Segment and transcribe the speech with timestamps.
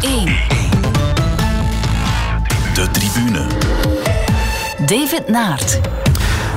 [0.00, 0.26] 1.
[2.74, 3.46] De tribune.
[4.86, 5.80] David Naert.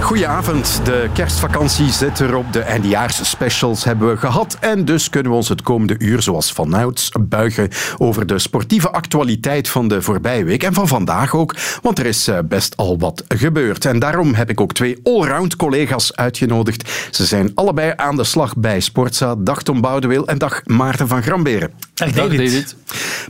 [0.01, 0.81] Goedenavond.
[0.83, 2.53] De kerstvakantie zit erop.
[2.53, 4.57] De eindejaarsspecials hebben we gehad.
[4.59, 9.69] En dus kunnen we ons het komende uur, zoals vanouds, buigen over de sportieve actualiteit
[9.69, 10.63] van de voorbije week.
[10.63, 13.85] En van vandaag ook, want er is eh, best al wat gebeurd.
[13.85, 17.07] En daarom heb ik ook twee allround collega's uitgenodigd.
[17.11, 19.35] Ze zijn allebei aan de slag bij Sportza.
[19.37, 21.71] Dag Tom Boudewil en dag Maarten van Gramberen.
[21.93, 22.75] Dag David.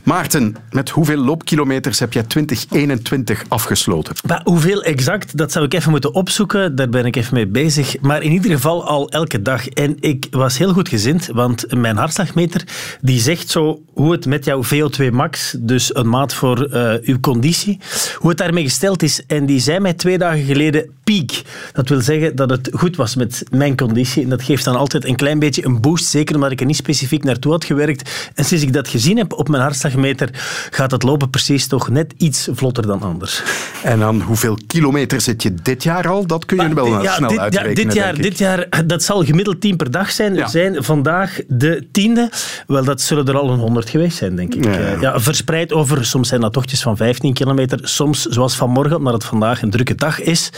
[0.04, 4.14] Maarten, met hoeveel loopkilometers heb jij 2021 afgesloten?
[4.26, 6.61] Maar hoeveel exact, dat zou ik even moeten opzoeken.
[6.70, 8.00] Daar ben ik even mee bezig.
[8.00, 9.68] Maar in ieder geval al elke dag.
[9.68, 12.64] En ik was heel goed gezind, want mijn hartslagmeter
[13.00, 17.20] die zegt zo hoe het met jouw VO2 max, dus een maat voor uh, uw
[17.20, 17.78] conditie,
[18.14, 19.26] hoe het daarmee gesteld is.
[19.26, 21.30] En die zei mij twee dagen geleden peak.
[21.72, 24.22] Dat wil zeggen dat het goed was met mijn conditie.
[24.22, 26.76] En dat geeft dan altijd een klein beetje een boost, zeker omdat ik er niet
[26.76, 28.30] specifiek naartoe had gewerkt.
[28.34, 30.28] En sinds ik dat gezien heb op mijn hartslagmeter,
[30.70, 33.42] gaat het lopen precies toch net iets vlotter dan anders.
[33.82, 36.26] En dan hoeveel kilometer zit je dit jaar al?
[36.26, 37.76] Dat kun je maar, wel ja, snel dit, uitrekenen.
[37.76, 40.34] Ja, dit, jaar, dit jaar, dat zal gemiddeld 10 per dag zijn.
[40.34, 42.30] We zijn vandaag de tiende.
[42.66, 44.64] Wel, dat zullen er al een 100 geweest zijn, denk ik.
[44.64, 45.00] Ja.
[45.00, 45.20] ja.
[45.20, 47.78] verspreid over, soms zijn dat tochtjes van 15 kilometer.
[47.82, 50.50] Soms, zoals vanmorgen, omdat het vandaag een drukke dag is,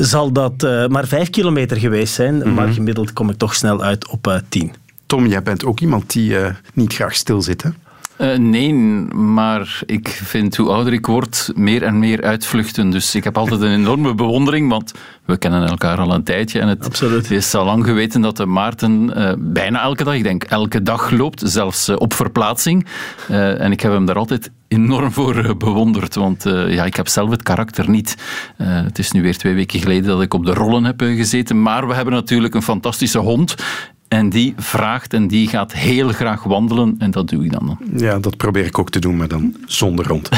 [0.00, 2.34] zal dat uh, maar 5 kilometer geweest zijn.
[2.34, 2.54] Mm -hmm.
[2.54, 4.72] Maar gemiddeld kom ik toch snel uit op uh, 10.
[5.06, 7.70] Tom, jij bent ook iemand die uh, niet graag stilzit, hè?
[8.20, 8.74] Uh, nee,
[9.14, 12.90] maar ik vind hoe ouder ik word, meer en meer uitvluchten.
[12.90, 14.92] Dus ik heb altijd een enorme bewondering, want
[15.24, 16.60] we kennen elkaar al een tijdje.
[16.60, 17.30] En het Absoluut.
[17.30, 21.10] is al lang geweten dat de Maarten uh, bijna elke dag, ik denk elke dag
[21.10, 22.86] loopt, zelfs uh, op verplaatsing.
[23.28, 27.42] en ik heb hem daar altijd enorm voor bewonderd, want ja, ik heb zelf het
[27.42, 28.16] karakter niet.
[28.56, 31.88] het is nu weer twee weken geleden dat ik op de rollen heb gezeten, maar
[31.88, 33.54] we hebben natuurlijk een fantastische hond.
[34.10, 37.78] En die vraagt en die gaat heel graag wandelen en dat doe ik dan.
[37.96, 40.28] Ja, dat probeer ik ook te doen, maar dan zonder rond.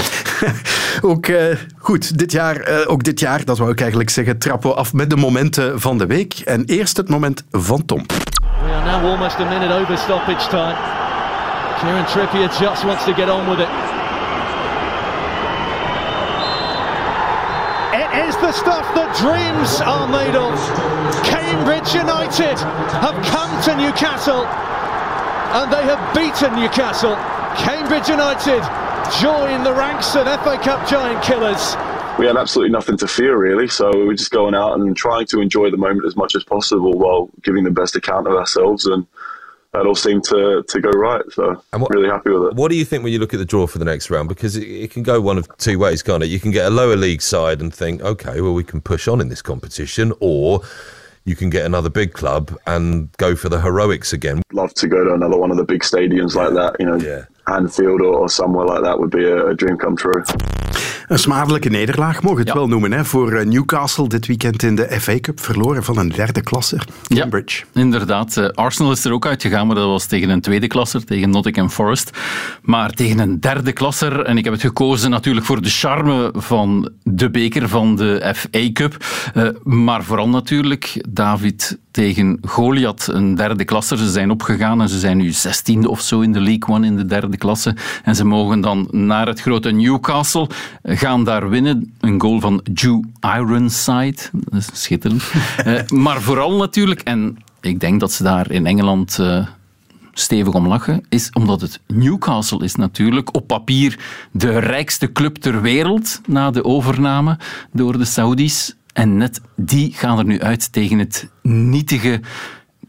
[1.03, 1.45] ook uh,
[1.79, 4.93] goed, dit jaar, uh, ook dit jaar, dat wou ik eigenlijk zeggen, trappen we af
[4.93, 6.35] met de momenten van de week.
[6.35, 8.07] En eerst het moment van Tom.
[8.07, 10.77] We are now almost a minute over stoppage time.
[11.81, 13.92] Kieran Trippier just wants to get on with it.
[18.33, 20.57] Is the stuff that dreams are made of.
[21.25, 22.57] Cambridge United
[23.05, 27.17] have come to Newcastle and they have beaten Newcastle.
[27.57, 28.63] Cambridge United
[29.21, 31.77] join the ranks of FA Cup giant killers.
[32.19, 33.69] We had absolutely nothing to fear, really.
[33.69, 36.45] So we were just going out and trying to enjoy the moment as much as
[36.45, 38.87] possible while giving the best account of ourselves.
[38.87, 39.07] And
[39.73, 41.23] that all seemed to, to go right.
[41.33, 42.55] So I'm really happy with it.
[42.55, 44.29] What do you think when you look at the draw for the next round?
[44.29, 46.27] Because it, it, can go one of two ways, can't it?
[46.27, 49.21] You can get a lower league side and think, okay, well, we can push on
[49.21, 50.61] in this competition, or
[51.25, 54.43] you can get another big club and go for the heroics again.
[54.53, 56.97] Love to go to another one of the big stadiums like that, you know.
[56.97, 57.25] Yeah.
[57.47, 60.23] Anfield or, or somewhere like that would be a, a dream come true.
[61.09, 62.55] Een smadelijke nederlaag, mogen het ja.
[62.55, 65.41] wel noemen, hè, voor Newcastle dit weekend in de FA Cup.
[65.41, 67.65] Verloren van een derde klasser, Cambridge.
[67.73, 68.37] Ja, inderdaad.
[68.37, 71.71] Uh, Arsenal is er ook uitgegaan, maar dat was tegen een tweede klasser, tegen Nottingham
[71.71, 72.11] Forest.
[72.63, 76.91] Maar tegen een derde klasser, en ik heb het gekozen natuurlijk voor de charme van
[77.03, 79.05] de beker van de FA Cup.
[79.35, 83.99] Uh, maar vooral natuurlijk David tegen Goliath, een derde klasser.
[83.99, 86.97] Ze zijn opgegaan en ze zijn nu zestiende of zo in de League One in
[86.97, 87.77] de derde klasse.
[88.05, 90.49] En ze mogen dan naar het grote Newcastle,
[90.97, 91.95] gaan daar winnen.
[92.01, 94.17] Een goal van Jew Ironside.
[94.33, 95.33] Dat is schitterend.
[95.67, 99.19] uh, maar vooral natuurlijk, en ik denk dat ze daar in Engeland...
[99.21, 99.47] Uh,
[100.13, 103.99] stevig om lachen, is omdat het Newcastle is natuurlijk op papier
[104.33, 107.39] de rijkste club ter wereld na de overname
[107.73, 108.77] door de Saudis.
[108.93, 112.21] En net die gaan er nu uit tegen het nietige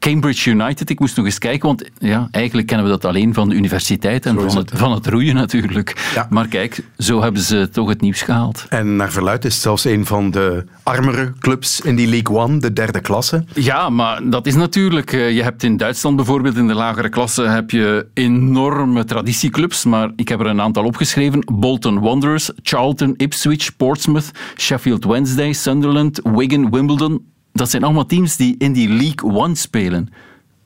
[0.04, 0.90] Cambridge United.
[0.90, 4.26] Ik moest nog eens kijken, want ja, eigenlijk kennen we dat alleen van de universiteit
[4.26, 6.12] en van het, van het roeien natuurlijk.
[6.16, 6.28] Ja.
[6.30, 8.66] Maar kijk, zo hebben ze toch het nieuws gehaald.
[8.70, 12.58] En naar verluid is het zelfs een van de armere clubs in die League One,
[12.58, 13.44] de derde klasse.
[13.54, 15.12] Ja, maar dat is natuurlijk...
[15.12, 20.28] Je hebt in Duitsland bijvoorbeeld in de lagere klasse heb je enorme traditieclubs, maar ik
[20.28, 21.46] heb er een aantal opgeschreven.
[21.52, 28.56] Bolton Wanderers, Charlton, Ipswich, Portsmouth, Sheffield Wednesday, Sunderland, Wigan, Wimbledon dat zijn allemaal teams die
[28.58, 30.14] in die League One spelen.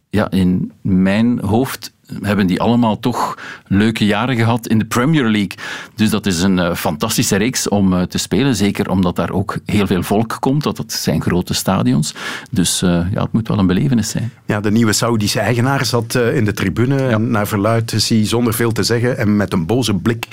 [0.10, 3.38] Ja, in mijn hoofd hebben die allemaal toch
[3.68, 5.58] leuke jaren gehad in de Premier League.
[5.96, 8.56] Dus dat is een uh, fantastische reeks om uh, te spelen.
[8.56, 10.64] Zeker omdat daar ook heel veel volk komt.
[10.64, 12.14] Dat, dat zijn grote stadions.
[12.52, 14.32] Dus uh, ja, het moet wel een belevenis zijn.
[14.46, 17.02] Ja, de nieuwe Saudische eigenaar zat in de tribune.
[17.02, 17.10] Ja.
[17.10, 20.28] En naar verluid is hij zonder veel te zeggen en met een boze blik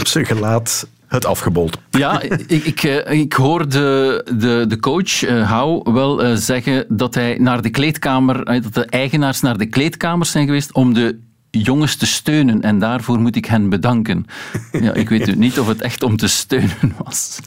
[0.00, 1.78] op zijn gelaat het afgebold.
[1.90, 7.14] Ja, ik, ik, ik hoor de, de, de coach, uh, Hou, wel uh, zeggen dat
[7.14, 11.18] hij naar de kleedkamer, uh, dat de eigenaars naar de kleedkamers zijn geweest om de
[11.50, 14.26] jongens te steunen en daarvoor moet ik hen bedanken.
[14.72, 17.38] Ja, ik weet niet of het echt om te steunen was.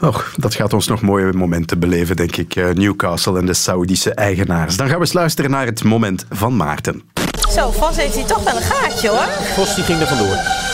[0.00, 2.56] Och, dat gaat ons nog mooie momenten beleven, denk ik.
[2.56, 4.76] Eh, Newcastle en de Saoedische eigenaars.
[4.76, 7.02] Dan gaan we eens luisteren naar het moment van Maarten.
[7.50, 9.28] Zo, Vos heeft hij toch wel een gaatje hoor.
[9.54, 10.65] Vos die ging er vandoor.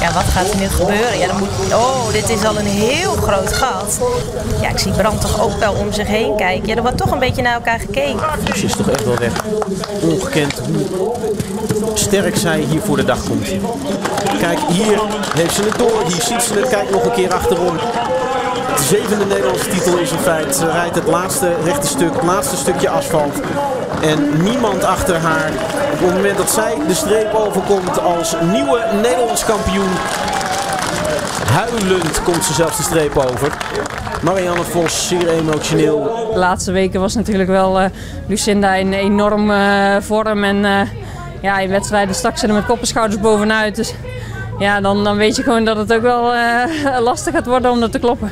[0.00, 1.18] Ja, wat gaat er nu gebeuren?
[1.18, 1.74] Ja, dan moet...
[1.74, 4.00] Oh, dit is al een heel groot gat.
[4.60, 6.66] Ja, ik zie Brand toch ook wel om zich heen kijken.
[6.66, 8.20] Ja, er wordt toch een beetje naar elkaar gekeken.
[8.44, 9.32] Vos is toch echt wel weg.
[10.02, 10.86] Ongekend hoe
[11.94, 13.48] sterk zij hier voor de dag komt.
[14.40, 15.00] Kijk, hier
[15.34, 16.02] heeft ze het door.
[16.06, 16.68] Hier ziet ze het.
[16.68, 17.76] Kijk nog een keer achterom.
[18.78, 20.56] De zevende Nederlandse titel is een feit.
[20.56, 23.40] Ze rijdt het laatste rechte stuk, het laatste stukje asfalt.
[24.02, 25.50] En niemand achter haar.
[25.92, 29.90] Op het moment dat zij de streep overkomt als nieuwe Nederlands kampioen.
[31.50, 33.52] Huilend komt ze zelfs de streep over.
[34.22, 36.28] Marianne Vos, zeer emotioneel.
[36.32, 37.86] De laatste weken was natuurlijk wel uh,
[38.26, 40.44] Lucinda in enorm uh, vorm.
[40.44, 40.80] En uh,
[41.42, 43.76] ja, in wedstrijden stak ze er met kop en schouders bovenuit.
[43.76, 43.94] Dus
[44.58, 46.32] ja, dan, dan weet je gewoon dat het ook wel
[47.08, 48.30] lastig gaat worden om dat te kloppen.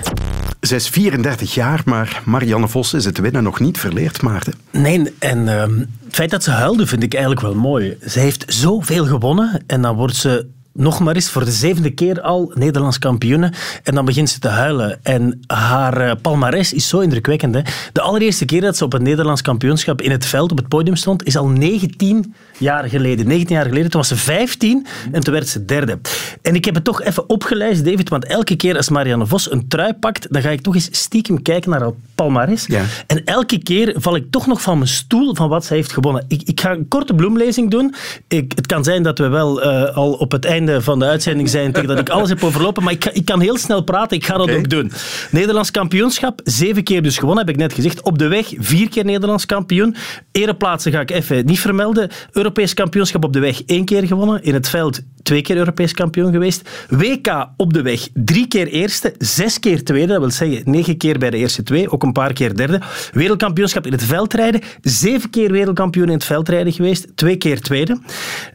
[0.67, 4.55] Ze is 34 jaar, maar Marianne Vos is het winnen nog niet verleerd, Maarten.
[4.71, 5.61] Nee, en uh,
[6.05, 7.97] het feit dat ze huilde vind ik eigenlijk wel mooi.
[8.07, 12.21] Ze heeft zoveel gewonnen en dan wordt ze nog maar eens voor de zevende keer
[12.21, 13.53] al Nederlands kampioene.
[13.83, 14.99] En dan begint ze te huilen.
[15.03, 17.55] En haar uh, palmares is zo indrukwekkend.
[17.55, 17.61] Hè?
[17.93, 20.97] De allereerste keer dat ze op het Nederlands kampioenschap in het veld op het podium
[20.97, 23.26] stond, is al 19 jaar geleden.
[23.26, 25.99] 19 jaar geleden, toen was ze 15 en toen werd ze derde.
[26.43, 29.69] En ik heb het toch even opgeleid, David, want elke keer als Marianne Vos een
[29.69, 32.67] trui pakt, dan ga ik toch eens stiekem kijken naar haar palmares.
[32.67, 32.82] Ja.
[33.06, 36.25] En elke keer val ik toch nog van mijn stoel van wat ze heeft gewonnen.
[36.29, 37.94] Ik, ik ga een korte bloemlezing doen.
[38.29, 41.49] Ik, het kan zijn dat we wel uh, al op het einde van de uitzending
[41.49, 44.17] zijn tegen dat ik alles heb overlopen, maar ik, ik kan heel snel praten.
[44.17, 44.93] Ik ga dat ook doen.
[45.31, 48.02] Nederlands kampioenschap, zeven keer dus gewonnen, heb ik net gezegd.
[48.02, 49.97] Op de weg, vier keer Nederlands kampioen.
[50.32, 52.11] Ereplaatsen ga ik even niet vermelden.
[52.47, 54.43] Europees kampioenschap op de weg, één keer gewonnen.
[54.43, 56.71] In het veld, twee keer Europees kampioen geweest.
[56.89, 60.07] WK op de weg, drie keer eerste, zes keer tweede.
[60.13, 62.81] Dat wil zeggen, negen keer bij de eerste twee, ook een paar keer derde.
[63.13, 67.99] Wereldkampioenschap in het veldrijden, zeven keer wereldkampioen in het veldrijden geweest, twee keer tweede.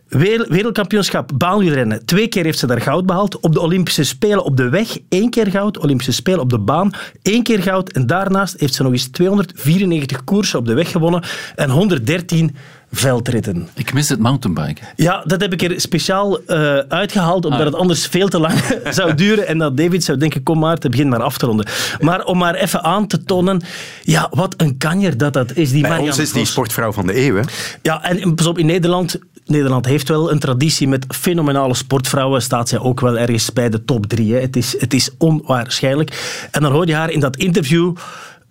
[0.07, 2.05] Wereld- Wereldkampioenschap baanwielrennen.
[2.05, 3.39] Twee keer heeft ze daar goud behaald.
[3.39, 5.77] Op de Olympische Spelen op de weg één keer goud.
[5.77, 6.91] Olympische Spelen op de baan
[7.21, 7.91] één keer goud.
[7.91, 11.23] En daarnaast heeft ze nog eens 294 koersen op de weg gewonnen
[11.55, 12.55] en 113
[12.91, 13.69] veldritten.
[13.75, 14.85] Ik mis het mountainbiken.
[14.95, 17.65] Ja, dat heb ik er speciaal eh, uitgehaald, omdat Ah.
[17.65, 18.53] het anders veel te lang
[18.89, 19.47] zou duren.
[19.47, 21.65] En dat David zou denken, kom maar, te begin maar af te ronden.
[21.99, 23.61] Maar om maar even aan te tonen,
[24.03, 26.51] ja, wat een kanjer dat dat is, die Bij Marianne ons is die Vos.
[26.51, 27.35] sportvrouw van de eeuw.
[27.35, 27.41] Hè?
[27.81, 29.19] Ja, en pas op, in Nederland...
[29.45, 32.41] Nederland heeft wel een traditie met fenomenale sportvrouwen.
[32.41, 34.33] Staat zij ook wel ergens bij de top drie.
[34.33, 34.39] Hè.
[34.39, 36.45] Het, is, het is onwaarschijnlijk.
[36.51, 37.95] En dan hoor je haar in dat interview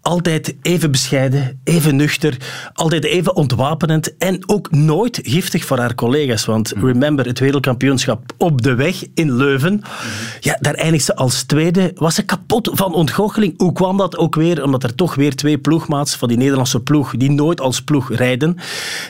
[0.02, 2.37] altijd even bescheiden, even nuchter,
[2.73, 6.44] altijd even ontwapenend en ook nooit giftig voor haar collega's.
[6.44, 9.82] Want remember, het wereldkampioenschap op de weg in Leuven,
[10.41, 11.91] ja, daar eindigt ze als tweede.
[11.94, 13.55] Was ze kapot van ontgoocheling?
[13.56, 14.64] Hoe kwam dat ook weer?
[14.64, 18.56] Omdat er toch weer twee ploegmaats van die Nederlandse ploeg, die nooit als ploeg rijden,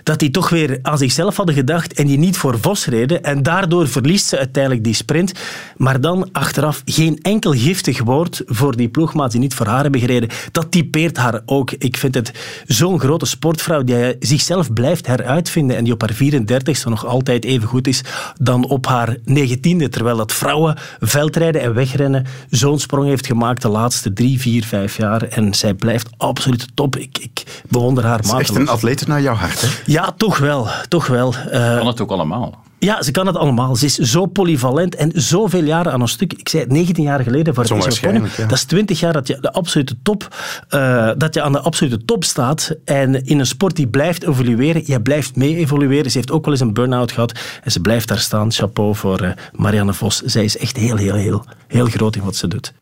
[0.03, 3.23] dat die toch weer aan zichzelf hadden gedacht en die niet voor Vos reden.
[3.23, 5.33] En daardoor verliest ze uiteindelijk die sprint.
[5.77, 10.01] Maar dan achteraf geen enkel giftig woord voor die ploegmaats die niet voor haar hebben
[10.01, 10.29] gereden.
[10.53, 11.71] Dat typeert haar ook.
[11.71, 12.33] Ik vind het
[12.67, 17.69] zo'n grote sportvrouw die zichzelf blijft heruitvinden en die op haar 34ste nog altijd even
[17.69, 18.03] goed is
[18.39, 19.89] dan op haar 19e.
[19.91, 24.97] Terwijl dat vrouwen veldrijden en wegrennen zo'n sprong heeft gemaakt de laatste drie, vier, vijf
[24.97, 25.23] jaar.
[25.23, 26.97] En zij blijft absoluut top.
[26.97, 29.61] Ik, ik bewonder haar is echt een atleet naar jouw hart.
[29.61, 29.69] Hè?
[29.87, 30.69] Ja, toch wel.
[30.89, 31.35] Toch wel.
[31.51, 32.69] Eh, Kan het ook allemaal.
[32.81, 33.77] Ja, ze kan het allemaal.
[33.77, 36.33] Ze is zo polyvalent en zoveel jaren aan een stuk.
[36.33, 38.11] Ik zei het 19 jaar geleden voor het ja.
[38.37, 40.37] Dat is 20 jaar dat je, de absolute top,
[40.69, 42.77] eh, dat je aan de absolute top staat.
[42.85, 44.83] En in een sport die blijft evolueren.
[44.85, 46.11] Je blijft mee evolueren.
[46.11, 47.39] Ze heeft ook wel eens een burn-out gehad.
[47.63, 48.53] En ze blijft daar staan.
[48.53, 50.21] Chapeau voor eh, Marianne Vos.
[50.21, 52.73] Zij is echt heel, heel, heel, heel groot in wat ze doet.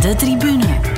[0.00, 0.95] De tribune.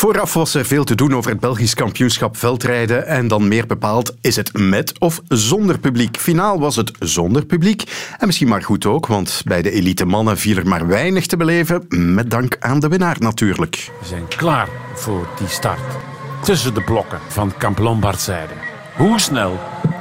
[0.00, 3.06] Vooraf was er veel te doen over het Belgisch kampioenschap veldrijden.
[3.06, 6.16] En dan meer bepaald, is het met of zonder publiek?
[6.16, 7.82] Finaal was het zonder publiek.
[8.18, 11.36] En misschien maar goed ook, want bij de elite mannen viel er maar weinig te
[11.36, 11.84] beleven.
[11.88, 13.90] Met dank aan de winnaar natuurlijk.
[14.00, 15.80] We zijn klaar voor die start.
[16.42, 18.54] Tussen de blokken van Kamp Lombardzijde.
[18.96, 19.58] Hoe snel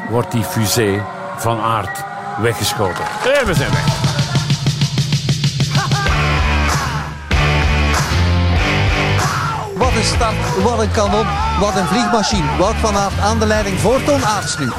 [0.09, 1.01] wordt die fusée
[1.37, 2.03] van aard
[2.41, 3.03] weggeschoten?
[3.39, 4.28] En we zijn weg.
[9.79, 11.25] Wat een start, wat een kanon,
[11.59, 12.57] wat een vliegmachine.
[12.57, 14.69] Wout van Aert aan de leiding voor Toon Aerts nu.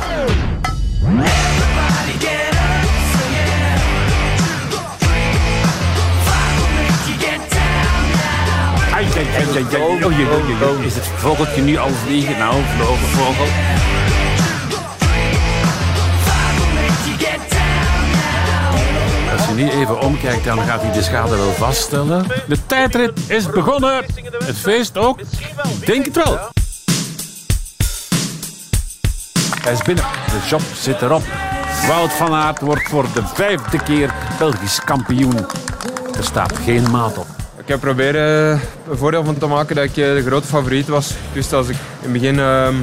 [8.92, 10.86] Ai, ai, ai, ai, oei.
[10.86, 12.38] Is het vogeltje nu al vliegen?
[12.38, 13.46] Nou, vlogen vogel.
[20.20, 22.26] Kijk, dan gaat hij de schade wel vaststellen.
[22.46, 24.04] De tijdrit is begonnen.
[24.44, 25.20] Het feest ook.
[25.20, 26.38] Ik denk het wel.
[29.62, 30.04] Hij is binnen.
[30.04, 31.22] De job zit erop.
[31.86, 35.36] Wout van Aert wordt voor de vijfde keer Belgisch kampioen.
[36.16, 37.26] Er staat geen maat op.
[37.58, 40.88] Ik heb proberen eh, een voordeel van te maken dat ik eh, de grote favoriet
[40.88, 41.10] was.
[41.10, 42.74] Ik wist als ik in het begin ehm,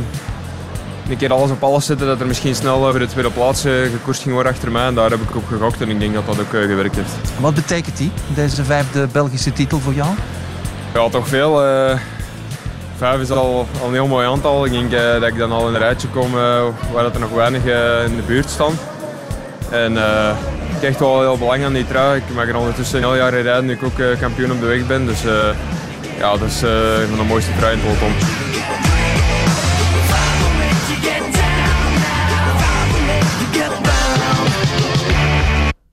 [1.10, 3.74] een keer alles op alles zette, dat er misschien snel voor de tweede plaats uh,
[3.92, 4.86] gekoerst ging worden achter mij.
[4.86, 7.12] En daar heb ik op gegokt en ik denk dat dat ook gewerkt heeft.
[7.40, 10.10] Wat betekent die, deze vijfde Belgische titel voor jou?
[10.94, 11.62] Ja, toch veel.
[12.98, 14.66] vijf is al, al een heel mooi aantal.
[14.66, 16.32] Ik denk dat ik dan al in een rijtje kom
[16.94, 17.62] waar dat er nog weinig
[18.06, 18.74] in de buurt staan.
[19.70, 19.98] En
[20.76, 22.18] ik echt wel heel belang aan die trui.
[22.18, 25.06] Ik mag er ondertussen heel jaren rijden nu ik ook kampioen op de weg ben.
[25.06, 25.22] Dus
[26.18, 28.47] ja, dat is een van de mooiste truien in het peloton.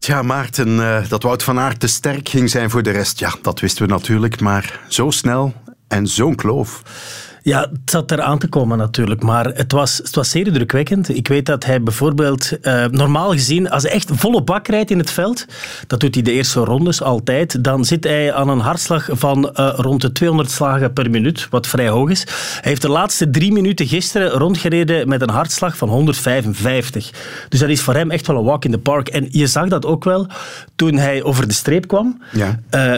[0.06, 0.76] Ja, Maarten,
[1.08, 3.92] dat Wout van Aert te sterk ging zijn voor de rest, ja, dat wisten we
[3.92, 4.40] natuurlijk.
[4.40, 5.52] Maar zo snel
[5.88, 6.82] en zo'n kloof.
[7.44, 11.16] Ja, het zat eraan te komen natuurlijk, maar het was, het was zeer drukwekkend.
[11.16, 14.98] Ik weet dat hij bijvoorbeeld, uh, normaal gezien, als hij echt volle bak rijdt in
[14.98, 15.46] het veld,
[15.86, 19.72] dat doet hij de eerste rondes altijd, dan zit hij aan een hartslag van uh,
[19.76, 22.24] rond de 200 slagen per minuut, wat vrij hoog is.
[22.60, 27.10] Hij heeft de laatste drie minuten gisteren rondgereden met een hartslag van 155.
[27.48, 29.08] Dus dat is voor hem echt wel een walk in the park.
[29.08, 30.26] En je zag dat ook wel
[30.76, 32.22] toen hij over de streep kwam.
[32.32, 32.60] Ja.
[32.70, 32.96] Uh,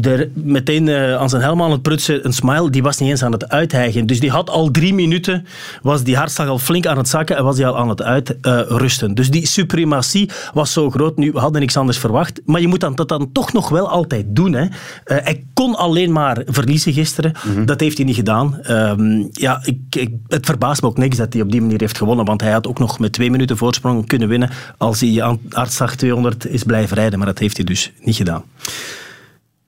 [0.00, 3.22] er meteen uh, aan zijn helm aan het prutsen, een smile, die was niet eens
[3.22, 4.06] aan het uithijgen.
[4.06, 5.46] Dus die had al drie minuten,
[5.82, 9.08] was die hartslag al flink aan het zakken en was hij al aan het uitrusten.
[9.08, 11.16] Uh, dus die suprematie was zo groot.
[11.16, 12.40] Nu, we hadden niks anders verwacht.
[12.44, 14.52] Maar je moet dan, dat dan toch nog wel altijd doen.
[14.52, 14.62] Hè.
[14.62, 14.68] Uh,
[15.04, 17.32] hij kon alleen maar verliezen gisteren.
[17.44, 17.66] Mm -hmm.
[17.66, 18.58] Dat heeft hij niet gedaan.
[18.70, 21.98] Um, ja, ik, ik, het verbaast me ook niks dat hij op die manier heeft
[21.98, 25.40] gewonnen, want hij had ook nog met twee minuten voorsprong kunnen winnen als hij aan
[25.50, 27.18] hartslag 200 is blijven rijden.
[27.18, 28.44] Maar dat heeft hij dus niet gedaan.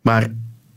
[0.09, 0.27] Maar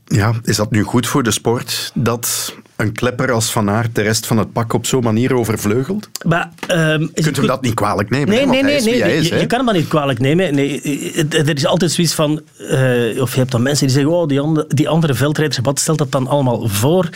[0.05, 4.01] ja, is dat nu goed voor de sport dat een klepper als Van Aert de
[4.01, 6.09] rest van het pak op zo'n manier overvleugelt?
[6.25, 8.29] Maar, um, kunt hem dat niet kwalijk nemen.
[8.29, 8.81] Nee, nee, nee.
[8.81, 10.55] nee, is, je, je, kan hem dat niet kwalijk nemen.
[10.55, 10.81] Nee,
[11.29, 12.41] er is altijd zoiets van...
[12.59, 14.13] Uh, of je hebt dan mensen die zeggen...
[14.13, 17.09] Oh, die, andere, die andere veldrijders, wat stelt dat dan allemaal voor?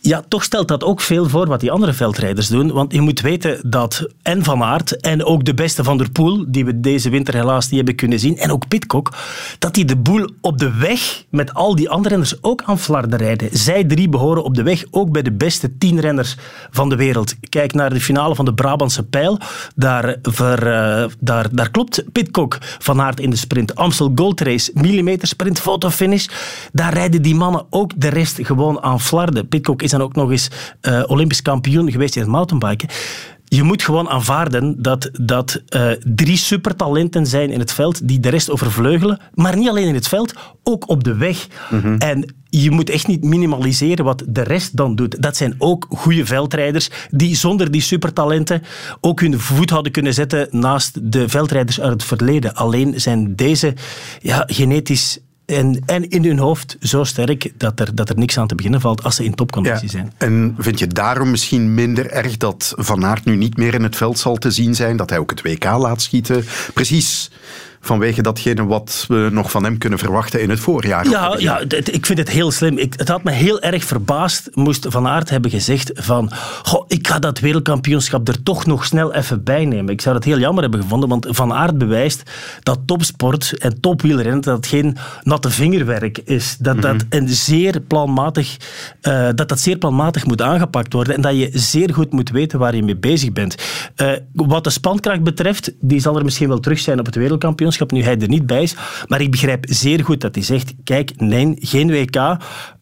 [0.00, 2.72] Ja, toch stelt dat ook veel voor wat die andere veldrijders doen.
[2.72, 6.44] Want je moet weten dat en Van Aert en ook de beste Van der Poel,
[6.48, 9.12] die we deze winter helaas niet hebben kunnen zien, en ook Pitcock,
[9.58, 13.18] dat die de boel op de weg met al die andere renners ook aan flarden
[13.18, 13.48] rijden.
[13.52, 16.36] Zij drie behoren op de weg ook bij de beste tien renners
[16.70, 17.34] van de wereld.
[17.48, 19.38] Kijk naar de finale van de Brabantse Pijl.
[19.74, 23.74] Daar, ver, uh, daar, daar klopt Pitcock Van Aert in de sprint.
[23.74, 26.26] Amstel Gold Race, millimeter sprint, fotofinish.
[26.72, 29.48] Daar rijden die mannen ook de rest gewoon aan flarden.
[29.48, 30.50] Pitcock is dan ook nog eens
[30.82, 32.88] uh, Olympisch kampioen geweest in het mountainbiken.
[33.54, 38.28] Je moet gewoon aanvaarden dat dat uh, drie supertalenten zijn in het veld die de
[38.28, 39.20] rest overvleugelen.
[39.34, 41.46] Maar niet alleen in het veld, ook op de weg.
[41.70, 41.98] Mm -hmm.
[41.98, 45.22] En je moet echt niet minimaliseren wat de rest dan doet.
[45.22, 48.62] Dat zijn ook goede veldrijders die zonder die supertalenten
[49.00, 52.54] ook hun voet hadden kunnen zetten naast de veldrijders uit het verleden.
[52.54, 53.74] Alleen zijn deze
[54.20, 58.46] ja, genetisch en, en in hun hoofd zo sterk dat er, dat er niks aan
[58.46, 59.88] te beginnen valt als ze in topconditie ja.
[59.88, 60.12] zijn.
[60.18, 63.96] En vind je daarom misschien minder erg dat Van Aert nu niet meer in het
[63.96, 64.96] veld zal te zien zijn?
[64.96, 66.44] Dat hij ook het WK laat schieten?
[66.74, 67.30] Precies
[67.86, 71.08] vanwege datgene wat we nog van hem kunnen verwachten in het voorjaar.
[71.08, 72.78] Ja, ja ik vind het heel slim.
[72.78, 76.30] Ik, het had me heel erg verbaasd, moest Van Aert hebben gezegd van
[76.62, 79.92] goh, ik ga dat wereldkampioenschap er toch nog snel even bij nemen.
[79.92, 82.22] Ik zou het heel jammer hebben gevonden, want Van Aert bewijst
[82.62, 86.56] dat topsport en topwielrennen dat geen natte vingerwerk is.
[86.58, 87.08] Dat dat, mm-hmm.
[87.08, 88.56] een zeer planmatig,
[89.02, 92.58] uh, dat dat zeer planmatig moet aangepakt worden en dat je zeer goed moet weten
[92.58, 93.54] waar je mee bezig bent.
[93.96, 97.72] Uh, wat de spankracht betreft, die zal er misschien wel terug zijn op het wereldkampioenschap
[97.92, 98.76] nu hij er niet bij is.
[99.06, 102.36] Maar ik begrijp zeer goed dat hij zegt, kijk, nee, geen WK.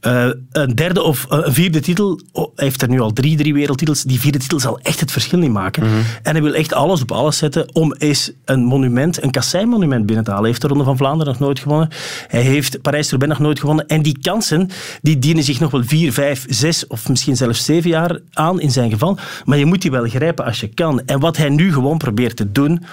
[0.06, 3.36] Uh, een derde of uh, een vierde titel, oh, hij heeft er nu al drie,
[3.36, 5.82] drie wereldtitels, die vierde titel zal echt het verschil niet maken.
[5.82, 6.02] Mm-hmm.
[6.22, 10.24] En hij wil echt alles op alles zetten om eens een monument, een kassei-monument binnen
[10.24, 10.44] te halen.
[10.44, 11.88] Hij heeft de Ronde van Vlaanderen nog nooit gewonnen.
[12.26, 13.86] Hij heeft Parijs-Roubaix nog nooit gewonnen.
[13.86, 14.70] En die kansen,
[15.02, 18.70] die dienen zich nog wel vier, vijf, zes of misschien zelfs zeven jaar aan in
[18.70, 19.18] zijn geval.
[19.44, 21.02] Maar je moet die wel grijpen als je kan.
[21.06, 22.84] En wat hij nu gewoon probeert te doen,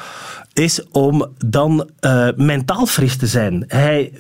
[0.54, 3.64] is om dan uh, mentaal fris te zijn.
[3.68, 4.12] Hij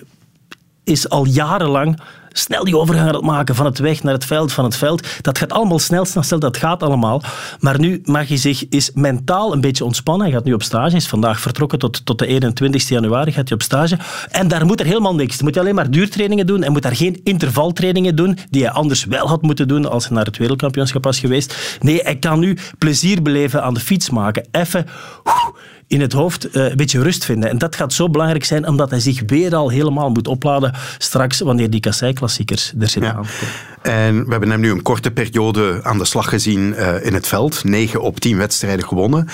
[0.83, 1.99] is al jarenlang
[2.31, 5.07] snel die overgang maken van het weg naar het veld, van het veld.
[5.21, 7.23] Dat gaat allemaal snel, snel, snel, dat gaat allemaal.
[7.59, 10.25] Maar nu mag hij zich is mentaal een beetje ontspannen.
[10.27, 13.57] Hij gaat nu op stage, is vandaag vertrokken tot, tot de 21 januari, gaat hij
[13.57, 13.97] op stage.
[14.31, 15.35] En daar moet er helemaal niks.
[15.35, 18.71] Dan moet hij alleen maar duurtrainingen doen en moet daar geen intervaltrainingen doen, die hij
[18.71, 21.77] anders wel had moeten doen als hij naar het wereldkampioenschap was geweest.
[21.81, 24.47] Nee, hij kan nu plezier beleven aan de fiets maken.
[24.51, 24.85] Even
[25.89, 27.49] in het hoofd uh, een beetje rust vinden.
[27.49, 31.39] En dat gaat zo belangrijk zijn, omdat hij zich weer al helemaal moet opladen straks
[31.39, 33.21] wanneer die kassei-klassiekers er zitten ja.
[33.81, 37.27] En we hebben hem nu een korte periode aan de slag gezien uh, in het
[37.27, 37.63] veld.
[37.63, 39.27] 9 op 10 wedstrijden gewonnen.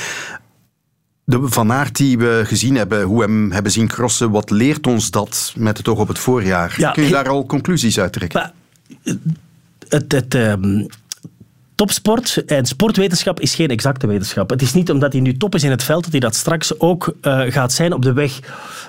[1.23, 4.87] De Van Aert die we gezien hebben, hoe we hem hebben zien crossen, wat leert
[4.87, 6.75] ons dat met het oog op het voorjaar?
[6.77, 8.53] Ja, Kun je daar al conclusies uit trekken?
[9.87, 10.87] Het, het, um,
[11.75, 14.49] topsport en sportwetenschap is geen exacte wetenschap.
[14.49, 16.79] Het is niet omdat hij nu top is in het veld dat hij dat straks
[16.79, 18.39] ook uh, gaat zijn op de weg.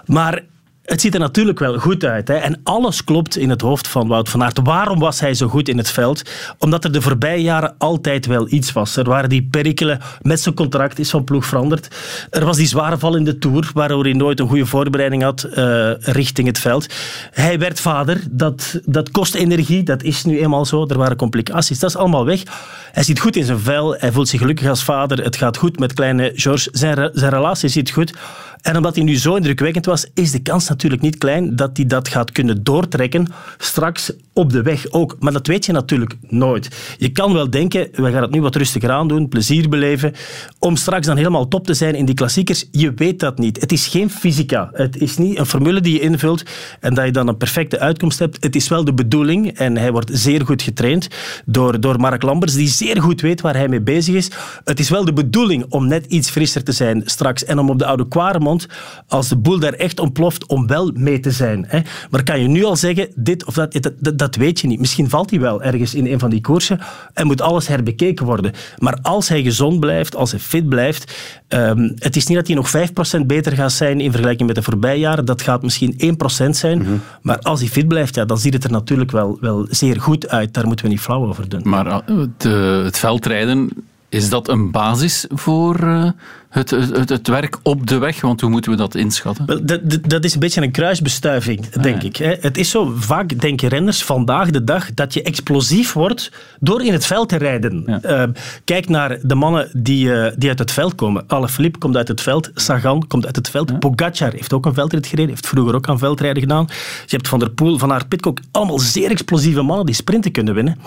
[0.07, 0.43] Maar
[0.87, 2.29] het ziet er natuurlijk wel goed uit.
[2.29, 2.35] Hè?
[2.35, 4.61] En alles klopt in het hoofd van Wout van Aert.
[4.63, 6.23] Waarom was hij zo goed in het veld?
[6.59, 8.97] Omdat er de voorbije jaren altijd wel iets was.
[8.97, 11.89] Er waren die perikelen met zijn contract, is van ploeg veranderd.
[12.31, 15.47] Er was die zware val in de Tour, waardoor hij nooit een goede voorbereiding had
[15.51, 16.87] uh, richting het veld.
[17.31, 18.21] Hij werd vader.
[18.31, 19.83] Dat, dat kost energie.
[19.83, 20.87] Dat is nu eenmaal zo.
[20.87, 21.79] Er waren complicaties.
[21.79, 22.43] Dat is allemaal weg.
[22.93, 23.95] Hij zit goed in zijn vel.
[23.99, 25.25] Hij voelt zich gelukkig als vader.
[25.25, 26.69] Het gaat goed met kleine George.
[26.73, 28.13] Zijn, zijn relatie zit goed.
[28.67, 31.87] En omdat hij nu zo indrukwekkend was, is de kans natuurlijk niet klein dat hij
[31.87, 33.27] dat gaat kunnen doortrekken
[33.59, 35.17] straks op de weg ook.
[35.21, 36.97] Maar dat weet je natuurlijk nooit.
[36.99, 40.13] Je kan wel denken, we gaan het nu wat rustiger aan doen, plezier beleven,
[40.59, 42.65] om straks dan helemaal top te zijn in die klassiekers.
[42.71, 43.61] Je weet dat niet.
[43.61, 44.71] Het is geen fysica.
[44.73, 46.43] Het is niet een formule die je invult
[46.81, 48.45] en dat je dan een perfecte uitkomst hebt.
[48.45, 51.09] Het is wel de bedoeling, en hij wordt zeer goed getraind
[51.45, 54.31] door, door Mark Lambers, die zeer goed weet waar hij mee bezig is.
[54.65, 57.79] Het is wel de bedoeling om net iets frisser te zijn straks en om op
[57.79, 58.67] de oude Quaremont,
[59.09, 61.65] als de boel daar echt ontploft, om wel mee te zijn.
[61.69, 61.81] Hè.
[62.11, 64.81] Maar kan je nu al zeggen, dit of dat, dat, dat weet je niet.
[64.81, 66.81] Misschien valt hij wel ergens in een van die koersen
[67.15, 68.53] en moet alles herbekeken worden.
[68.79, 71.15] Maar als hij gezond blijft, als hij fit blijft,
[71.49, 72.71] um, het is niet dat hij nog
[73.23, 75.25] 5% beter gaat zijn in vergelijking met de voorbije jaren.
[75.25, 76.79] Dat gaat misschien 1% zijn.
[76.79, 77.01] Mm -hmm.
[77.23, 80.29] Maar als hij fit blijft, ja, dan ziet het er natuurlijk wel, wel zeer goed
[80.29, 80.55] uit.
[80.55, 81.61] Daar moeten we niet flauw over doen.
[81.65, 83.71] Maar uh, de, het veldrijden
[84.09, 86.11] is dat een basis voor uh,
[86.49, 88.21] het, het, het, werk op de weg?
[88.21, 89.47] Want hoe moeten we dat inschatten?
[89.47, 92.17] Wel, dat, dat, is een beetje een kruisbestuiving, denk ik.
[92.17, 96.93] Het is zo, vaak denken renners vandaag de dag dat je explosief wordt door in
[96.93, 97.83] het veld te rijden.
[97.87, 98.27] Ja.
[98.27, 98.33] Uh,
[98.65, 101.25] kijk naar de mannen die, uh, die uit het veld komen.
[101.27, 103.77] Alaphilippe komt uit het veld, Sagan komt uit het veld, ja.
[103.77, 106.65] Pogacar heeft ook een veldrit gereden, heeft vroeger ook aan veldrijden gedaan.
[107.07, 110.55] Je hebt Van der Poel, Van Aert, Pitcock, allemaal zeer explosieve mannen die sprinten kunnen
[110.55, 110.79] winnen.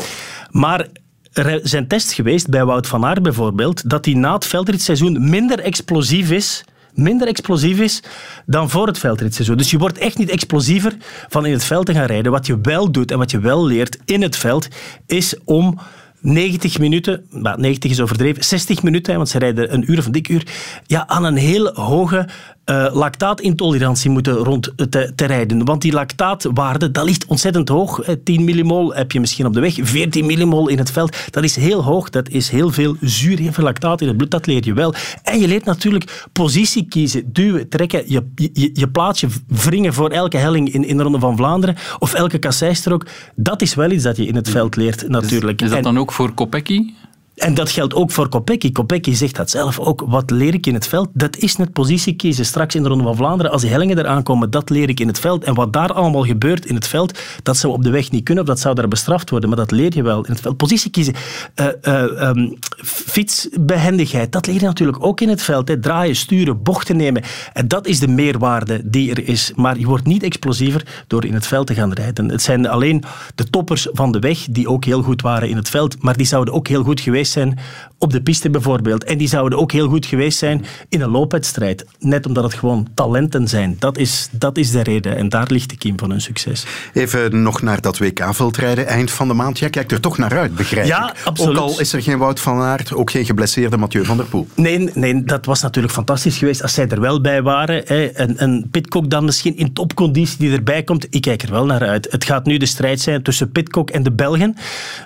[0.51, 0.87] Maar
[1.33, 5.59] er zijn tests geweest bij Wout van Aert bijvoorbeeld, dat hij na het veldritseizoen minder
[5.59, 6.63] explosief is
[6.93, 8.03] minder explosief is
[8.45, 9.57] dan voor het veldritseizoen.
[9.57, 12.31] Dus je wordt echt niet explosiever van in het veld te gaan rijden.
[12.31, 14.67] Wat je wel doet en wat je wel leert in het veld,
[15.05, 15.79] is om
[16.21, 20.11] 90 minuten, nou, 90 is overdreven, 60 minuten, want ze rijden een uur of een
[20.11, 20.47] dik uur,
[20.85, 22.27] ja, aan een heel hoge
[22.69, 25.65] uh, lactaatintolerantie moeten rond te, te, rijden.
[25.65, 28.01] Want die lactaatwaarde, dat ligt ontzettend hoog.
[28.23, 31.17] 10 millimol heb je misschien op de weg, 14 millimol in het veld.
[31.29, 34.31] Dat is heel hoog, dat is heel veel zuur, heel veel lactaat in het bloed,
[34.31, 34.93] dat leer je wel.
[35.23, 40.37] En je leert natuurlijk positie kiezen, duwen, trekken, je, je, je plaatsje wringen voor elke
[40.37, 43.05] helling in, in de Ronde van Vlaanderen of elke kasseistrook.
[43.35, 45.61] Dat is wel iets dat je in het veld leert, natuurlijk.
[45.61, 46.93] Is, is dat dan ook voor Kopecky?
[47.39, 48.71] En dat geldt ook voor Kopecky.
[48.71, 50.03] Kopecky zegt dat zelf ook.
[50.07, 51.09] Wat leer ik in het veld?
[51.13, 52.45] Dat is net positie kiezen.
[52.45, 55.07] Straks in de Ronde van Vlaanderen, als die hellingen eraan komen, dat leer ik in
[55.07, 55.43] het veld.
[55.43, 58.43] En wat daar allemaal gebeurt in het veld, dat zou op de weg niet kunnen
[58.43, 59.49] of dat zou daar bestraft worden.
[59.49, 60.57] Maar dat leer je wel in het veld.
[60.57, 61.13] Positie kiezen.
[61.55, 65.67] Uh, uh, um, fietsbehendigheid, dat leer je natuurlijk ook in het veld.
[65.67, 65.79] Hè.
[65.79, 67.23] Draaien, sturen, bochten nemen.
[67.53, 69.51] En dat is de meerwaarde die er is.
[69.55, 72.29] Maar je wordt niet explosiever door in het veld te gaan rijden.
[72.29, 73.03] Het zijn alleen
[73.35, 76.01] de toppers van de weg die ook heel goed waren in het veld.
[76.01, 77.57] Maar die zouden ook heel goed geweest zijn
[77.99, 79.03] op de piste bijvoorbeeld.
[79.03, 81.85] En die zouden ook heel goed geweest zijn in een loopwedstrijd.
[81.99, 83.75] Net omdat het gewoon talenten zijn.
[83.79, 85.15] Dat is, dat is de reden.
[85.15, 86.65] En daar ligt de kiem van hun succes.
[86.93, 89.59] Even nog naar dat WK-veldrijden eind van de maand.
[89.59, 91.21] Jij kijkt er toch naar uit, begrijp ja, ik.
[91.23, 91.57] absoluut.
[91.57, 94.47] Ook al is er geen Wout van Aert, ook geen geblesseerde Mathieu van der Poel.
[94.55, 97.81] Nee, nee, dat was natuurlijk fantastisch geweest als zij er wel bij waren.
[97.85, 98.05] Hè.
[98.05, 101.07] En, en Pitcock dan misschien in topconditie die erbij komt.
[101.09, 102.07] Ik kijk er wel naar uit.
[102.11, 104.55] Het gaat nu de strijd zijn tussen Pitcock en de Belgen.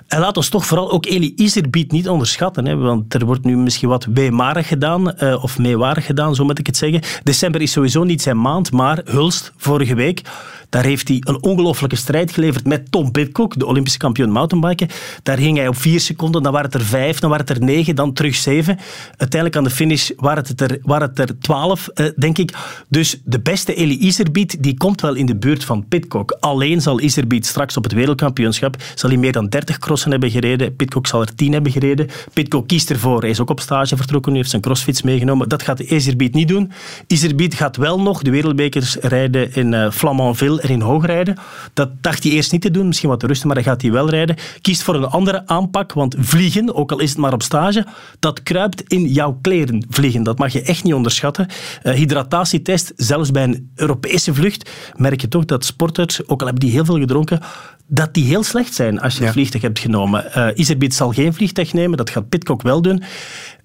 [0.06, 2.66] En laat ons toch vooral ook Eli Iser biedt niet onderschatten.
[2.66, 6.58] Hè, want er wordt nu misschien wat weemarig gedaan, uh, of meewarig gedaan, zo moet
[6.58, 7.00] ik het zeggen.
[7.22, 10.22] December is sowieso niet zijn maand, maar Hulst, vorige week,
[10.68, 14.88] daar heeft hij een ongelofelijke strijd geleverd met Tom Pitcock, de Olympische kampioen mountainbiken.
[15.22, 17.64] Daar ging hij op vier seconden, dan waren het er vijf, dan waren het er
[17.64, 18.78] negen, dan terug zeven.
[19.08, 22.52] Uiteindelijk aan de finish waren het er, waren het er twaalf, uh, denk ik.
[22.88, 26.36] Dus de beste Eli Iserbiet, die komt wel in de buurt van Pitcock.
[26.40, 30.76] Alleen zal Iserbiet straks op het wereldkampioenschap zal hij meer dan 30 crossen hebben gereden.
[30.76, 32.08] Pitcock zal er 10 hebben gereden.
[32.32, 33.20] Pitcock kiest ervoor.
[33.20, 34.30] Hij is ook op stage vertrokken.
[34.30, 35.48] Hij heeft zijn crossfits meegenomen.
[35.48, 36.72] Dat gaat Iserbiet niet doen.
[37.06, 41.36] Iserbiet gaat wel nog de wereldbekers rijden in uh, Flamanville en in Hoogrijden.
[41.72, 42.86] Dat dacht hij eerst niet te doen.
[42.86, 44.36] Misschien wat te rusten, maar dan gaat hij wel rijden.
[44.60, 47.86] Kiest voor een andere aanpak, want vliegen, ook al is het maar op stage,
[48.18, 49.86] dat kruipt in jouw kleren.
[49.88, 51.46] Vliegen, dat mag je echt niet onderschatten.
[51.82, 56.64] Uh, hydratatietest, zelfs bij een Europese vlucht, merk je toch dat sporters, ook al hebben
[56.64, 57.40] die heel veel gedronken,
[57.86, 59.32] dat die heel slecht zijn als je ja.
[59.32, 60.24] vliegtuig hebt genomen.
[60.36, 63.02] Uh, Iserbiet zal geen vliegtuig nemen, dat gaat Pitcock wel doen.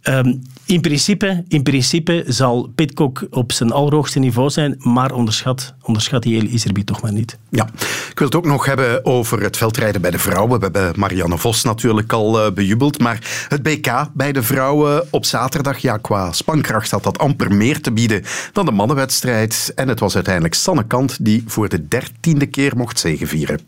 [0.04, 6.24] Um, in, principe, in principe zal Pitcock op zijn allerhoogste niveau zijn, maar onderschat, onderschat
[6.24, 7.38] die hele Iserbiet toch maar niet.
[7.50, 7.70] Ja,
[8.10, 10.60] ik wil het ook nog hebben over het veldrijden bij de vrouwen.
[10.60, 15.26] We hebben Marianne Vos natuurlijk al uh, bejubeld, maar het BK bij de vrouwen op
[15.26, 19.72] zaterdag, ja, qua spankracht had dat amper meer te bieden dan de mannenwedstrijd.
[19.76, 23.60] En het was uiteindelijk Sanne Kant die voor de dertiende keer mocht zegevieren.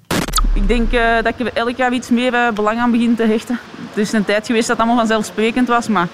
[0.53, 3.59] Ik denk uh, dat ik elk jaar iets meer uh, belang aan begin te hechten.
[3.89, 6.07] Het is een tijd geweest dat het allemaal vanzelfsprekend was, maar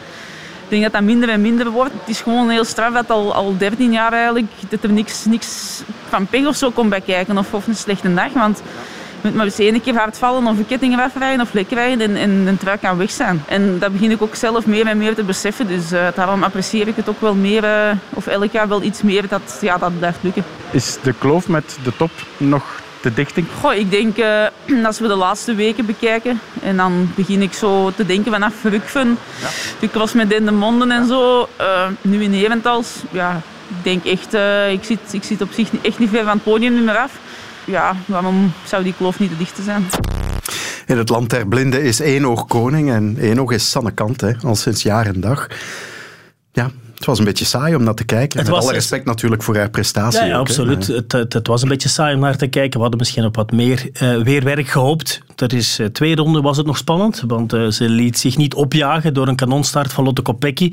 [0.63, 1.93] ik denk dat dat minder en minder wordt.
[1.93, 5.81] Het is gewoon heel straf dat al, al 13 jaar eigenlijk dat er niks, niks
[6.09, 8.33] van pech of zo komt bij kijken of, of een slechte dag.
[8.33, 8.57] Want
[9.21, 12.15] je moet maar eens één keer hard vallen of kettingen wegrijden of lek rijden en,
[12.15, 13.43] en een trui kan weg zijn.
[13.47, 15.67] En dat begin ik ook zelf meer en meer te beseffen.
[15.67, 17.65] Dus uh, daarom apprecieer ik het ook wel meer,
[18.09, 20.43] of elk jaar wel iets meer, dat ja, dat blijft lukken.
[20.71, 23.47] Is de kloof met de top nog de dichting?
[23.59, 27.91] Goh, ik denk uh, als we de laatste weken bekijken en dan begin ik zo
[27.95, 29.17] te denken vanaf Rukven.
[29.41, 29.47] Ja.
[29.79, 32.87] Ik was met in de monden en zo, uh, nu in Herentals.
[33.11, 36.33] Ja, ik denk echt, uh, ik, zit, ik zit op zich echt niet ver van
[36.33, 37.19] het podium meer af.
[37.65, 39.85] Ja, waarom zou die kloof niet te dicht zijn?
[40.85, 44.21] In het land der blinden is één oog koning en één oog is Sanne Kant,
[44.21, 45.47] hè, al sinds jaar en dag.
[46.51, 48.39] Ja, het was een beetje saai om naar te kijken.
[48.39, 50.19] Het Met alle respect natuurlijk voor haar prestatie.
[50.19, 50.87] Ja, ja ook, absoluut.
[50.87, 52.73] Het, het, het, was een beetje saai om naar te kijken.
[52.73, 55.21] We hadden misschien op wat meer uh, weerwerk gehoopt.
[55.35, 58.53] Er is uh, twee ronden was het nog spannend, want uh, ze liet zich niet
[58.53, 60.71] opjagen door een kanonstart van Lotte Kopecky.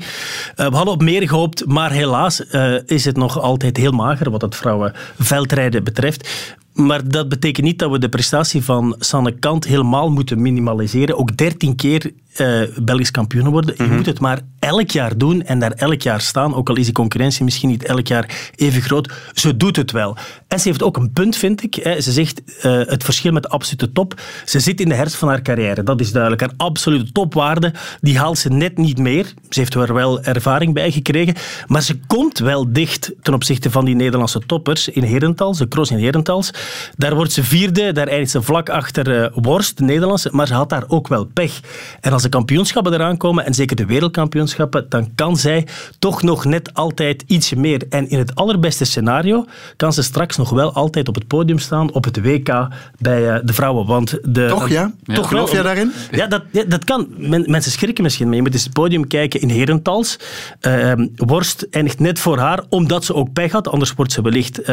[0.55, 2.39] we hadden op meer gehoopt, maar helaas
[2.85, 6.29] is het nog altijd heel mager wat het vrouwenveldrijden betreft.
[6.75, 11.17] Maar dat betekent niet dat we de prestatie van Sanne Kant helemaal moeten minimaliseren.
[11.17, 13.71] Ook dertien keer uh, Belgisch kampioen worden.
[13.71, 13.89] Mm -hmm.
[13.89, 16.55] Je moet het maar elk jaar doen en daar elk jaar staan.
[16.55, 19.13] Ook al is die concurrentie misschien niet elk jaar even groot.
[19.33, 20.17] Ze doet het wel.
[20.47, 21.75] En ze heeft ook een punt, vind ik.
[21.75, 22.01] Hè.
[22.01, 24.21] Ze zegt uh, het verschil met de absolute top.
[24.45, 25.83] Ze zit in de herfst van haar carrière.
[25.83, 26.41] Dat is duidelijk.
[26.41, 29.25] Haar absolute topwaarde, die haalt ze net niet meer.
[29.49, 31.35] Ze heeft er wel ervaring bij gekregen.
[31.67, 35.57] Maar ze komt wel dicht ten opzichte van die Nederlandse toppers in Herentals.
[35.57, 36.51] De cross in Herentals.
[36.97, 37.91] Daar wordt ze vierde.
[37.91, 40.29] Daar eindigt ze vlak achter uh, Worst, de Nederlandse.
[40.31, 41.59] Maar ze had daar ook wel pech.
[42.01, 45.67] En als de kampioenschappen eraan komen, en zeker de wereldkampioenschappen, dan kan zij
[45.99, 47.83] toch nog net altijd ietsje meer.
[47.89, 51.93] En in het allerbeste scenario kan ze straks nog wel altijd op het podium staan
[51.93, 52.67] op het WK
[52.99, 53.85] bij uh, de vrouwen.
[53.85, 54.91] Want de, toch ja?
[55.05, 55.91] Uh, toch geloof jij daarin?
[56.11, 57.07] Ja, dat, ja, dat kan.
[57.17, 58.35] Men, mensen schrikken misschien mee.
[58.35, 60.19] Je moet eens het podium kijken in Herentals.
[60.61, 63.67] Uh, Worst eindigt net voor haar, omdat ze ook pech had.
[63.67, 64.65] Anders wordt ze wellicht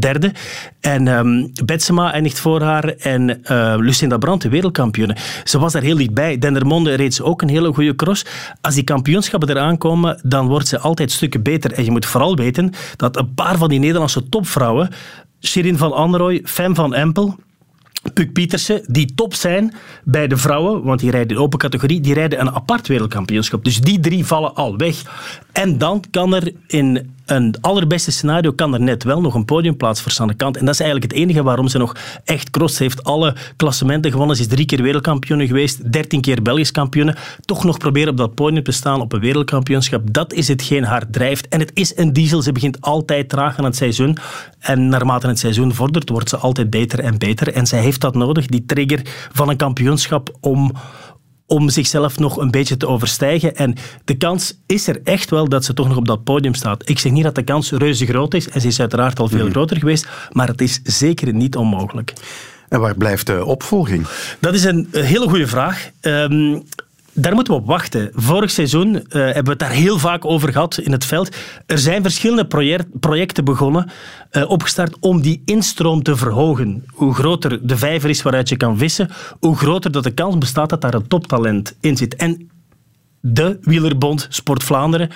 [0.00, 0.32] derde.
[0.80, 2.84] En um, Betsema eindigt voor haar.
[2.88, 3.40] En
[3.78, 5.16] Lucinda Brandt, de wereldkampioene.
[5.44, 6.38] Ze was daar heel dichtbij.
[6.38, 8.24] Dendermonde reed ze ook een hele goede cross.
[8.60, 11.72] Als die kampioenschappen eraan komen, dan wordt ze altijd stukken beter.
[11.72, 14.88] En je moet vooral weten dat een paar van die Nederlandse topvrouwen,
[15.40, 17.38] Shirin van Anrooy, Fem van Empel,
[18.14, 19.74] Puk Pietersen, die top zijn
[20.04, 23.64] bij de vrouwen, want die rijden in open categorie, die rijden een apart wereldkampioenschap.
[23.64, 25.02] Dus die drie vallen al weg.
[25.52, 30.02] En dan kan er in een allerbeste scenario kan er net wel nog een podiumplaats
[30.02, 30.56] voor Sanne Kant.
[30.56, 33.04] En dat is eigenlijk het enige waarom ze nog echt cross heeft.
[33.04, 34.36] Alle klassementen gewonnen.
[34.36, 37.14] Ze is drie keer wereldkampioen geweest, dertien keer Belgisch kampioen.
[37.44, 40.02] Toch nog proberen op dat podium te staan op een wereldkampioenschap.
[40.12, 41.48] Dat is hetgeen haar drijft.
[41.48, 42.42] En het is een diesel.
[42.42, 44.16] Ze begint altijd traag aan het seizoen.
[44.58, 47.52] En naarmate het seizoen vordert, wordt ze altijd beter en beter.
[47.52, 49.00] En zij heeft dat nodig, die trigger
[49.32, 50.72] van een kampioenschap, om
[51.50, 53.56] om zichzelf nog een beetje te overstijgen.
[53.56, 56.88] En de kans is er echt wel dat ze toch nog op dat podium staat.
[56.88, 59.44] Ik zeg niet dat de kans reuze groot is, en ze is uiteraard al veel
[59.44, 59.50] mm.
[59.50, 62.12] groter geweest, maar het is zeker niet onmogelijk.
[62.68, 64.06] En waar blijft de opvolging?
[64.40, 65.90] Dat is een hele goede vraag.
[66.00, 66.62] Um,
[67.20, 68.10] daar moeten we op wachten.
[68.14, 71.36] Vorig seizoen uh, hebben we het daar heel vaak over gehad in het veld.
[71.66, 73.90] Er zijn verschillende project, projecten begonnen,
[74.32, 76.84] uh, opgestart om die instroom te verhogen.
[76.94, 80.68] Hoe groter de vijver is waaruit je kan vissen, hoe groter dat de kans bestaat
[80.68, 82.16] dat daar een toptalent in zit.
[82.16, 82.49] En
[83.20, 85.10] de Wielerbond Sport Vlaanderen,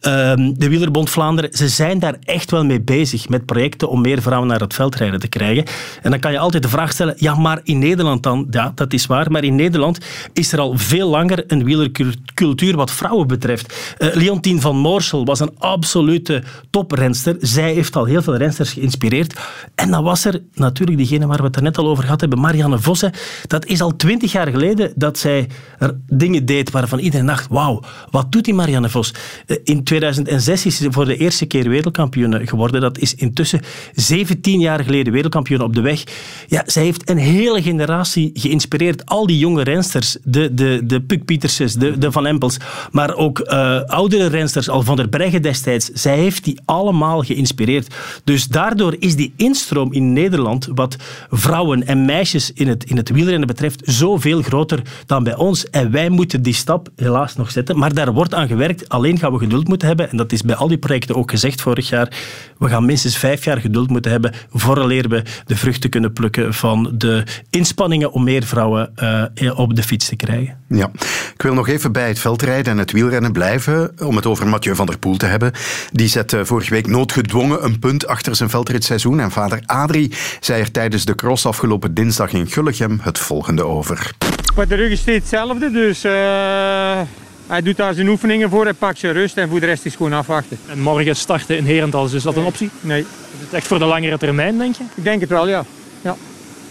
[0.00, 4.22] ehm, de Wielerbond Vlaanderen, ze zijn daar echt wel mee bezig met projecten om meer
[4.22, 5.64] vrouwen naar het veldrijden te krijgen.
[6.02, 8.46] En dan kan je altijd de vraag stellen, ja, maar in Nederland dan?
[8.50, 9.98] Ja, dat is waar, maar in Nederland
[10.32, 13.94] is er al veel langer een wielercultuur wat vrouwen betreft.
[13.98, 17.36] Uh, Leontien van Moorsel was een absolute toprenster.
[17.40, 19.40] Zij heeft al heel veel rensters geïnspireerd.
[19.74, 22.40] En dan was er natuurlijk diegene waar we het er net al over gehad hebben,
[22.40, 23.12] Marianne Vossen.
[23.46, 27.82] Dat is al twintig jaar geleden dat zij er dingen deed waarvan iedereen dacht, wauw,
[28.10, 29.14] wat doet die Marianne Vos?
[29.46, 32.80] Eh, in 2006 is ze voor de eerste keer wereldkampioen geworden.
[32.80, 33.60] Dat is intussen
[33.94, 36.04] 17 jaar geleden wereldkampioen op de weg.
[36.46, 39.06] Ja, zij heeft een hele generatie geïnspireerd.
[39.06, 42.56] Al die jonge rensters, de, de, de Puk Pietersens, de, de Van Empels,
[42.90, 45.90] maar ook uh, oudere rensters, al van der Breggen destijds.
[45.92, 47.94] Zij heeft die allemaal geïnspireerd.
[48.24, 50.96] Dus daardoor is die instroom in Nederland, wat
[51.30, 55.70] vrouwen en meisjes in het, in het wielrennen betreft, zoveel groter dan bij ons.
[55.70, 57.78] En wij moeten die stap helaas nog zetten.
[57.78, 58.88] Maar daar wordt aan gewerkt.
[58.88, 60.10] Alleen gaan we geduld moeten hebben.
[60.10, 62.12] En dat is bij al die projecten ook gezegd vorig jaar.
[62.58, 66.90] We gaan minstens vijf jaar geduld moeten hebben vooraleer we de vruchten kunnen plukken van
[66.94, 68.92] de inspanningen om meer vrouwen
[69.34, 70.56] uh, op de fiets te krijgen.
[70.68, 70.90] Ja,
[71.34, 73.92] ik wil nog even bij het veldrijden en het wielrennen blijven.
[74.04, 75.52] Om het over Mathieu van der Poel te hebben.
[75.92, 79.20] Die zette vorige week noodgedwongen een punt achter zijn veldritseizoen.
[79.20, 84.12] En vader Adrie zei er tijdens de cross afgelopen dinsdag in Gullegem het volgende over.
[84.56, 87.00] Maar de rug is steeds hetzelfde, dus uh,
[87.48, 89.94] hij doet daar zijn oefeningen voor, hij pakt zijn rust en voor de rest is
[89.94, 90.58] gewoon afwachten.
[90.66, 92.70] En morgen starten in Herentals, is dat een optie?
[92.80, 93.00] Nee.
[93.00, 94.84] Is het echt voor de langere termijn, denk je?
[94.94, 95.64] Ik denk het wel, ja.
[96.00, 96.16] ja.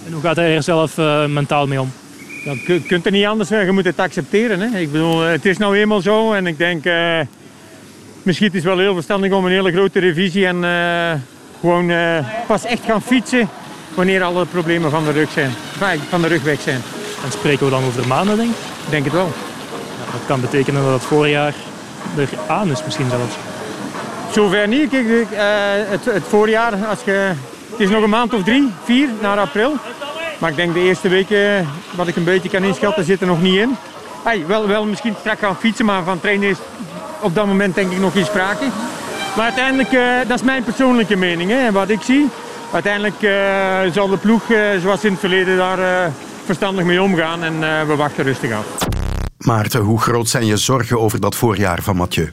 [0.05, 1.91] En hoe gaat hij er zelf uh, mentaal mee om?
[2.43, 4.59] Ja, je kunt er niet anders zijn, je moet het accepteren.
[4.59, 4.79] Hè.
[4.79, 7.19] Ik bedoel, het is nou eenmaal zo en ik denk, uh,
[8.23, 10.63] misschien is het wel heel verstandig om een hele grote revisie en
[11.59, 11.91] gewoon
[12.47, 13.49] pas echt gaan fietsen
[13.93, 15.51] wanneer alle problemen van de rug zijn,
[16.09, 16.81] van de rug weg zijn.
[17.23, 18.55] En spreken we dan over maanden, denk ik?
[18.89, 19.33] Denk het wel.
[20.11, 21.53] Dat kan betekenen dat het voorjaar
[22.17, 23.35] er aan is misschien zelfs.
[24.31, 24.89] Zover niet.
[24.89, 25.19] Kijk, uh,
[25.89, 27.31] het, het, voorjaar, als je,
[27.71, 29.75] het is nog een maand of drie, vier, naar april.
[30.37, 33.41] Maar ik denk de eerste weken, wat ik een beetje kan inschatten, zit er nog
[33.41, 33.75] niet in.
[34.23, 36.57] Hey, wel, wel misschien strak gaan fietsen, maar van trainen is
[37.19, 38.65] op dat moment denk ik nog geen sprake.
[39.35, 41.51] Maar uiteindelijk, uh, dat is mijn persoonlijke mening.
[41.51, 42.29] Hè, wat ik zie.
[42.73, 43.31] Uiteindelijk uh,
[43.91, 44.43] zal de ploeg,
[44.81, 46.11] zoals in het verleden, daar
[46.45, 48.96] verstandig mee omgaan en we wachten rustig af.
[49.37, 52.31] Maarten, hoe groot zijn je zorgen over dat voorjaar van Mathieu?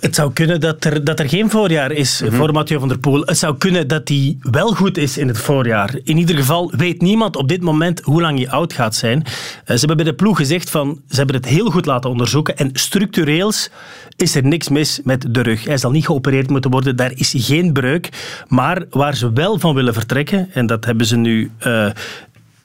[0.00, 2.36] Het zou kunnen dat er, dat er geen voorjaar is mm -hmm.
[2.36, 3.22] voor Mathieu van der Poel.
[3.24, 5.98] Het zou kunnen dat hij wel goed is in het voorjaar.
[6.04, 9.18] In ieder geval weet niemand op dit moment hoe lang hij oud gaat zijn.
[9.18, 9.32] Uh,
[9.64, 12.70] ze hebben bij de ploeg gezegd van, ze hebben het heel goed laten onderzoeken en
[12.72, 13.70] structureels
[14.16, 15.64] is er niks mis met de rug.
[15.64, 18.08] Hij zal niet geopereerd moeten worden, daar is geen breuk.
[18.48, 21.90] Maar waar ze wel van willen vertrekken, en dat hebben ze nu uh,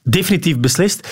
[0.02, 1.08] definitief beslist.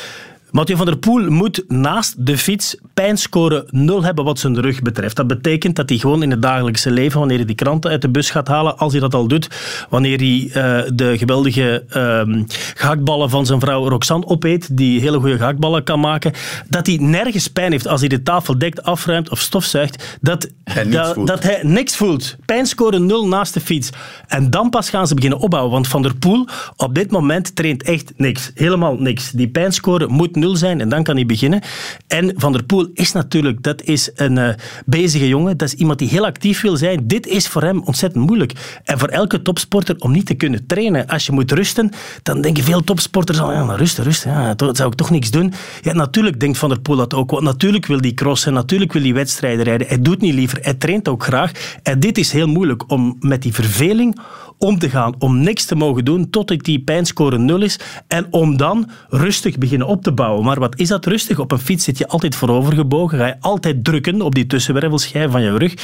[0.53, 5.17] Mathieu van der Poel moet naast de fiets pijnscore 0 hebben wat zijn rug betreft.
[5.17, 8.09] Dat betekent dat hij gewoon in het dagelijkse leven, wanneer hij die kranten uit de
[8.09, 9.49] bus gaat halen, als hij dat al doet,
[9.89, 15.37] wanneer hij uh, de geweldige uh, gehaktballen van zijn vrouw Roxanne opeet, die hele goede
[15.37, 16.33] gehaktballen kan maken,
[16.69, 20.89] dat hij nergens pijn heeft als hij de tafel dekt, afruimt of stofzuigt, dat hij,
[20.89, 22.37] dat, dat hij niks voelt.
[22.45, 23.91] Pijnscore 0 naast de fiets.
[24.27, 27.83] En dan pas gaan ze beginnen opbouwen, want Van der Poel op dit moment traint
[27.83, 28.51] echt niks.
[28.55, 29.31] Helemaal niks.
[29.31, 31.61] Die pijnscore moet nul zijn en dan kan hij beginnen.
[32.07, 34.49] En Van der Poel is natuurlijk, dat is een uh,
[34.87, 37.07] bezige jongen, dat is iemand die heel actief wil zijn.
[37.07, 38.81] Dit is voor hem ontzettend moeilijk.
[38.85, 41.91] En voor elke topsporter om niet te kunnen trainen, als je moet rusten,
[42.23, 45.31] dan denken veel topsporters al, ja, maar rusten, rusten, ja, dat zou ik toch niks
[45.31, 45.53] doen.
[45.83, 49.03] Ja, natuurlijk denkt Van der Poel dat ook, want natuurlijk wil hij crossen, natuurlijk wil
[49.03, 49.87] hij wedstrijden rijden.
[49.87, 51.53] Hij doet niet liever, hij traint ook graag.
[51.83, 54.21] En dit is heel moeilijk om met die verveling
[54.63, 58.57] om te gaan, om niks te mogen doen totdat die pijnscore nul is en om
[58.57, 60.45] dan rustig beginnen op te bouwen.
[60.45, 61.39] Maar wat is dat rustig?
[61.39, 65.43] Op een fiets zit je altijd voorovergebogen, ga je altijd drukken op die tussenwervelschijf van
[65.43, 65.75] je rug.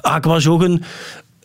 [0.00, 0.82] Aquajoggen,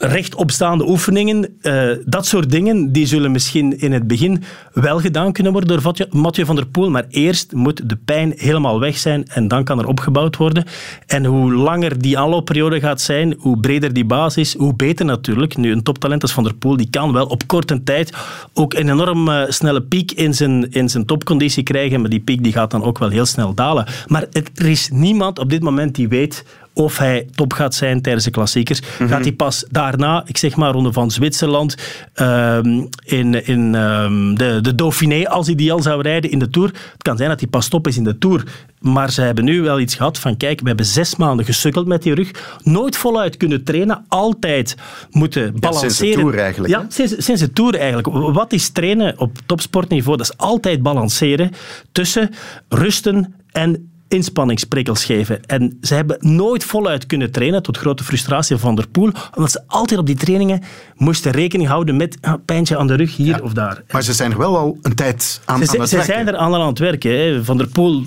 [0.02, 5.52] rechtopstaande oefeningen, uh, dat soort dingen, die zullen misschien in het begin wel gedaan kunnen
[5.52, 9.48] worden door Mathieu van der Poel, maar eerst moet de pijn helemaal weg zijn en
[9.48, 10.66] dan kan er opgebouwd worden.
[11.08, 15.58] En hoe langer die aanloopperiode gaat zijn, hoe breder die basis is, hoe beter natuurlijk.
[15.58, 18.14] Nu, een toptalent als Van der Poel, die kan wel op korte tijd
[18.54, 22.44] ook een enorm uh, snelle piek in zijn, in zijn topconditie krijgen, maar die piek
[22.44, 23.88] die gaat dan ook wel heel snel dalen.
[24.08, 28.26] Maar er is niemand op dit moment die weet of hij top gaat zijn tijdens
[28.26, 28.80] de klassiekers.
[28.80, 29.08] Mm -hmm.
[29.08, 31.76] Gaat hij pas daarna, ik zeg maar ronde van Zwitserland,
[32.16, 36.50] um, in, in um, de, de Dauphiné, als hij die al zou rijden in de
[36.50, 36.68] Tour.
[36.68, 38.44] Het kan zijn dat hij pas top is in de Tour.
[38.80, 42.04] Maar ze hebben nu wel iets gehad van, kijk, we hebben zes maanden gesukkeld met
[42.04, 42.32] die rug.
[42.64, 44.76] Nooit voluit kunnen trainen, altijd
[45.10, 45.90] moeten balanceren.
[45.90, 46.74] Ja, sinds de Tour eigenlijk.
[46.74, 48.08] Ja, sinds, sinds de Tour eigenlijk.
[48.34, 50.18] Wat is trainen op topsportniveau?
[50.18, 51.52] Dat is altijd balanceren
[51.92, 52.30] tussen
[52.70, 55.46] rusten en inspanningsprikkels geven.
[55.46, 59.62] En ze hebben nooit voluit kunnen trainen, tot grote frustratie van Der Poel, omdat ze
[59.68, 60.62] altijd op die trainingen
[60.96, 63.84] moesten rekening houden met een pijntje aan de rug hier of daar.
[63.92, 66.14] Maar ze zijn er wel al een tijd aan, ze, aan het ze werken.
[66.14, 67.12] zijn er aan, aan het werken.
[67.12, 67.44] Hè.
[67.44, 68.04] Van der Poel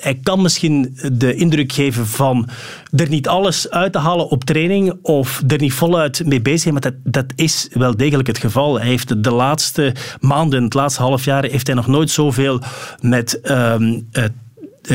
[0.00, 2.48] hij kan misschien de indruk geven van
[2.96, 6.74] er niet alles uit te halen op training of er niet voluit mee bezig zijn,
[6.74, 8.78] maar dat, dat is wel degelijk het geval.
[8.78, 12.60] Hij heeft de laatste maanden, het laatste half jaar, heeft hij nog nooit zoveel
[13.00, 14.32] met ehm, het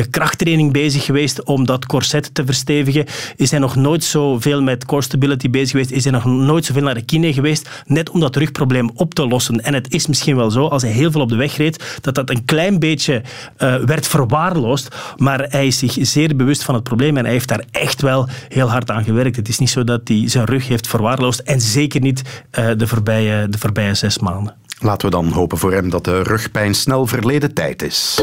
[0.10, 3.06] krachttraining bezig geweest om dat corset te verstevigen.
[3.36, 5.92] Is hij nog nooit zoveel met core stability bezig geweest?
[5.92, 7.70] Is hij nog nooit zoveel naar de kine geweest?
[7.86, 9.64] Net om dat rugprobleem op te lossen.
[9.64, 12.16] En het is misschien wel zo, als hij heel veel op de weg reed, dat
[12.16, 13.22] dat een klein beetje
[13.58, 14.96] uh, werd verwaarloosd.
[15.18, 18.28] Maar hij is zich zeer bewust van het probleem en hij heeft daar echt wel
[18.50, 19.36] heel hard aan gewerkt.
[19.36, 22.22] Het is niet zo dat hij zijn rug heeft verwaarloosd en zeker niet
[22.60, 24.56] uh, de, voorbije, de voorbije zes maanden.
[24.84, 28.22] Laten we dan hopen voor hem dat de rugpijn snel verleden tijd is.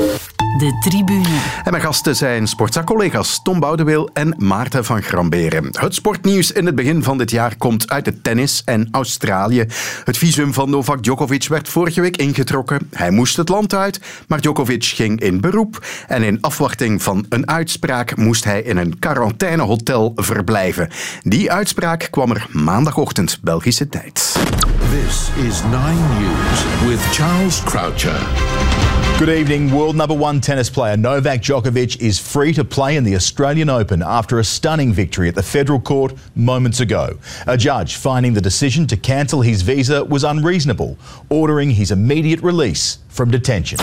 [0.59, 1.41] De tribune.
[1.65, 5.69] En mijn gasten zijn sportzaakcollega's Tom Boudeweel en Maarten van Gramberen.
[5.71, 9.65] Het sportnieuws in het begin van dit jaar komt uit het tennis en Australië.
[10.05, 12.89] Het visum van Novak Djokovic werd vorige week ingetrokken.
[12.91, 15.87] Hij moest het land uit, maar Djokovic ging in beroep.
[16.07, 20.89] En in afwachting van een uitspraak moest hij in een quarantainehotel verblijven.
[21.23, 24.39] Die uitspraak kwam er maandagochtend Belgische tijd.
[24.91, 28.19] This is Nine News with Charles Croucher.
[29.19, 29.71] Good evening.
[29.71, 34.03] World number one tennis player Novak Djokovic is free to play in the Australian Open
[34.03, 37.19] after a stunning victory at the federal court moments ago.
[37.47, 42.99] A judge finding the decision to cancel his visa was unreasonable, ordering his immediate release
[43.09, 43.79] from detention.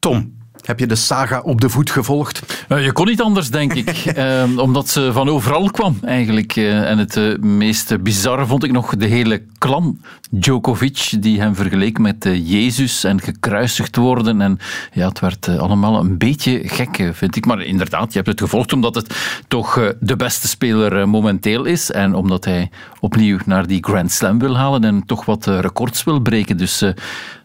[0.00, 0.36] Tom,
[0.66, 2.64] heb je de saga op de voet gevolgd?
[2.68, 4.16] Uh, je kon niet anders, denk ik.
[4.16, 6.56] uh, omdat ze van overal kwam, eigenlijk.
[6.56, 10.00] Uh, en het uh, meest bizarre vond ik nog de hele klan
[10.30, 14.40] Djokovic, die hem vergeleek met Jezus en gekruisigd worden.
[14.40, 14.58] En
[14.92, 17.46] ja, het werd allemaal een beetje gek, vind ik.
[17.46, 19.14] Maar inderdaad, je hebt het gevolgd omdat het
[19.48, 21.90] toch de beste speler momenteel is.
[21.90, 26.20] En omdat hij opnieuw naar die Grand Slam wil halen en toch wat records wil
[26.20, 26.56] breken.
[26.56, 26.82] Dus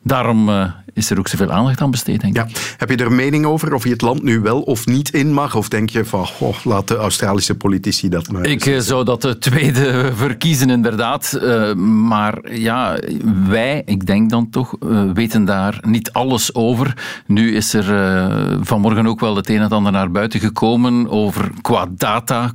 [0.03, 0.49] daarom
[0.93, 2.49] is er ook zoveel aandacht aan besteed, denk ik.
[2.49, 2.59] Ja.
[2.77, 5.55] Heb je er mening over of je het land nu wel of niet in mag?
[5.55, 8.45] Of denk je van, oh, laat de Australische politici dat maar...
[8.45, 11.39] Ik zou dat de tweede verkiezen, inderdaad.
[11.41, 12.99] Uh, maar ja,
[13.47, 16.93] wij, ik denk dan toch, uh, weten daar niet alles over.
[17.27, 21.51] Nu is er uh, vanmorgen ook wel het een en ander naar buiten gekomen over
[21.61, 22.53] qua data.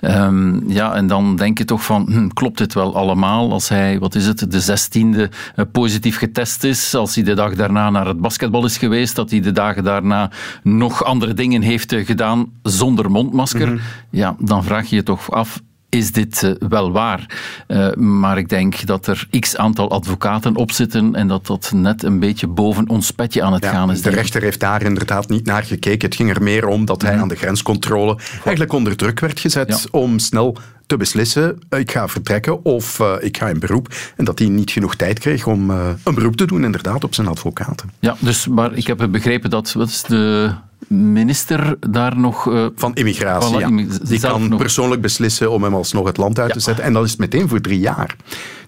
[0.00, 3.52] Um, ja, en dan denk je toch van, hm, klopt dit wel allemaal?
[3.52, 5.30] Als hij, wat is het, de zestiende
[5.72, 9.40] positief getest is, als hij de dag daarna naar het basketbal is geweest, dat hij
[9.40, 10.30] de dagen daarna
[10.62, 13.80] nog andere dingen heeft gedaan zonder mondmasker, mm -hmm.
[14.10, 17.26] ja, dan vraag je je toch af, is dit uh, wel waar?
[17.68, 22.02] Uh, maar ik denk dat er x aantal advocaten op zitten en dat dat net
[22.02, 24.02] een beetje boven ons petje aan het ja, gaan is.
[24.02, 26.08] De rechter heeft daar inderdaad niet naar gekeken.
[26.08, 29.68] Het ging er meer om dat hij aan de grenscontrole eigenlijk onder druk werd gezet
[29.68, 29.98] ja.
[29.98, 30.56] om snel
[30.90, 33.94] te beslissen, ik ga vertrekken of uh, ik ga in beroep.
[34.16, 37.14] En dat hij niet genoeg tijd kreeg om uh, een beroep te doen, inderdaad, op
[37.14, 37.90] zijn advocaten.
[37.98, 40.50] Ja, dus, maar ik heb begrepen dat wat is de
[40.88, 42.46] minister daar nog...
[42.46, 43.68] Uh, van immigratie, ja.
[44.02, 44.58] Die kan nog...
[44.58, 46.54] persoonlijk beslissen om hem alsnog het land uit ja.
[46.54, 46.84] te zetten.
[46.84, 48.16] En dat is meteen voor drie jaar.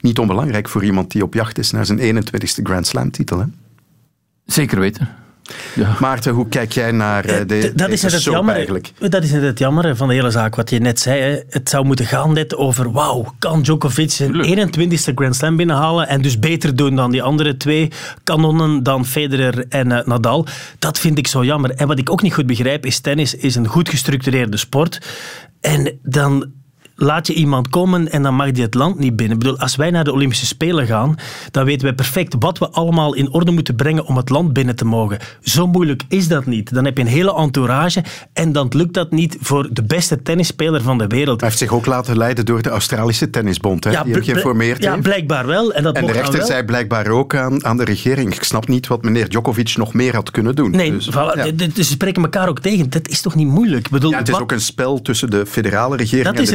[0.01, 3.39] Niet onbelangrijk voor iemand die op jacht is naar zijn 21ste Grand Slam-titel.
[3.39, 3.45] Hè?
[4.47, 5.09] Zeker weten.
[5.75, 5.97] Ja.
[6.01, 8.93] Maarten, hoe kijk jij naar uh, de, dat is het jammer, eigenlijk?
[8.99, 11.21] Dat is net het jammer van de hele zaak, wat je net zei.
[11.21, 11.41] Hè.
[11.49, 16.23] Het zou moeten gaan net over, wauw, kan Djokovic zijn 21ste Grand Slam binnenhalen en
[16.23, 17.91] dus beter doen dan die andere twee
[18.25, 20.47] kanonnen, dan Federer en uh, Nadal.
[20.79, 21.71] Dat vind ik zo jammer.
[21.71, 24.99] En wat ik ook niet goed begrijp, is tennis is een goed gestructureerde sport.
[25.61, 26.51] En dan
[27.03, 29.37] laat je iemand komen en dan mag die het land niet binnen.
[29.37, 31.15] Ik bedoel, als wij naar de Olympische Spelen gaan,
[31.51, 34.77] dan weten wij perfect wat we allemaal in orde moeten brengen om het land binnen
[34.77, 35.19] te mogen.
[35.41, 36.75] Zo moeilijk is dat niet.
[36.75, 40.83] Dan heb je een hele entourage en dan lukt dat niet voor de beste tennisspeler
[40.83, 41.41] van de wereld.
[41.41, 43.91] Hij heeft zich ook laten leiden door de Australische Tennisbond, hè?
[43.91, 45.73] Ja, die geïnformeerd ja, blijkbaar wel.
[45.73, 46.47] En, dat en de rechter wel.
[46.47, 50.15] zei blijkbaar ook aan, aan de regering, ik snap niet wat meneer Djokovic nog meer
[50.15, 50.71] had kunnen doen.
[50.71, 51.69] Nee, dus, voilà, ja.
[51.75, 52.91] ze spreken elkaar ook tegen.
[52.91, 53.85] Dat is toch niet moeilijk?
[53.87, 54.43] Ik bedoel, ja, het is wat...
[54.43, 56.47] ook een spel tussen de federale regering en de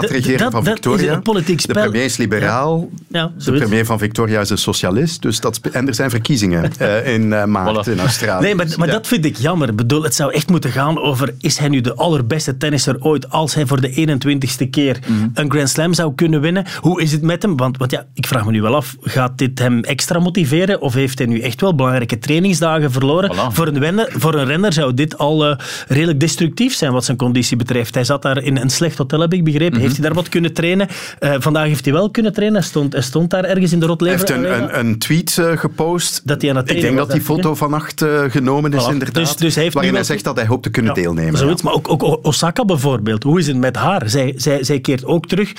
[0.00, 1.20] deelstaatregering van Victoria.
[1.20, 1.74] Politiek spel.
[1.74, 3.32] De premier is liberaal, ja.
[3.44, 5.22] de premier van Victoria is een socialist.
[5.22, 7.92] Dus dat en er zijn verkiezingen uh, in uh, maart voilà.
[7.92, 8.44] in Australië.
[8.44, 8.92] Nee, maar, maar ja.
[8.92, 9.68] dat vind ik jammer.
[9.68, 11.34] Ik bedoel, het zou echt moeten gaan over...
[11.38, 15.30] Is hij nu de allerbeste tennisser ooit als hij voor de 21ste keer mm -hmm.
[15.34, 16.64] een Grand Slam zou kunnen winnen?
[16.80, 17.56] Hoe is het met hem?
[17.56, 20.80] Want, want ja, ik vraag me nu wel af, gaat dit hem extra motiveren?
[20.80, 23.34] Of heeft hij nu echt wel belangrijke trainingsdagen verloren?
[23.34, 23.52] Voilà.
[23.52, 25.56] Voor, een renner, voor een renner zou dit al uh,
[25.88, 27.94] redelijk destructief zijn wat zijn conditie betreft.
[27.94, 30.52] Hij zat daar in een slecht hotel, heb ik begrepen, Heeft hij daar wat kunnen
[30.52, 30.88] trainen?
[31.20, 32.58] Uh, vandaag heeft hij wel kunnen trainen.
[32.58, 34.26] Hij stond, hij stond daar ergens in de Rotlever.
[34.26, 36.20] Hij heeft een, een, een tweet uh, gepost.
[36.24, 38.92] Dat hij aan het Ik denk dat die foto vannacht uh, genomen is, voilà.
[38.92, 39.14] inderdaad.
[39.14, 41.38] Dus, dus hij heeft waarin hij zegt dat hij hoopt te kunnen ja, deelnemen.
[41.38, 41.68] Zoiets, ja.
[41.68, 43.22] Maar ook, ook Osaka bijvoorbeeld.
[43.22, 44.10] Hoe is het met haar?
[44.10, 45.52] Zij, zij, zij keert ook terug.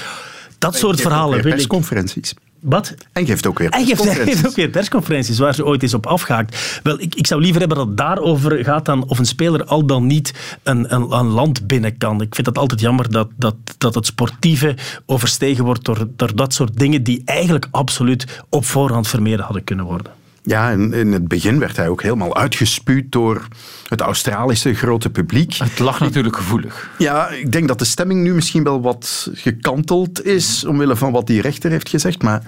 [0.58, 2.34] Dat soort verhalen persconferenties.
[2.60, 2.96] Wat?
[3.12, 4.34] En geeft ook weer geeft, persconferenties.
[4.34, 6.80] geeft ook weer persconferenties waar ze ooit is op afgehaakt.
[6.84, 9.86] Wel, ik, ik zou liever hebben dat het daarover gaat dan of een speler al
[9.86, 12.22] dan niet een, een, een land binnen kan.
[12.22, 16.54] Ik vind het altijd jammer dat, dat, dat het sportieve overstegen wordt door, door dat
[16.54, 20.12] soort dingen die eigenlijk absoluut op voorhand vermeden hadden kunnen worden.
[20.48, 23.48] Ja, in het begin werd hij ook helemaal uitgespuwd door
[23.88, 25.54] het Australische grote publiek.
[25.54, 26.90] Het lag natuurlijk gevoelig.
[26.98, 31.28] Ja, ik denk dat de stemming nu misschien wel wat gekanteld is, omwille van wat
[31.28, 32.22] die rechter heeft gezegd.
[32.22, 32.42] Maar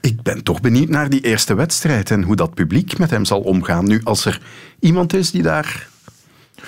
[0.00, 3.40] ik ben toch benieuwd naar die eerste wedstrijd en hoe dat publiek met hem zal
[3.40, 3.86] omgaan.
[3.86, 4.40] Nu, als er
[4.80, 5.88] iemand is die daar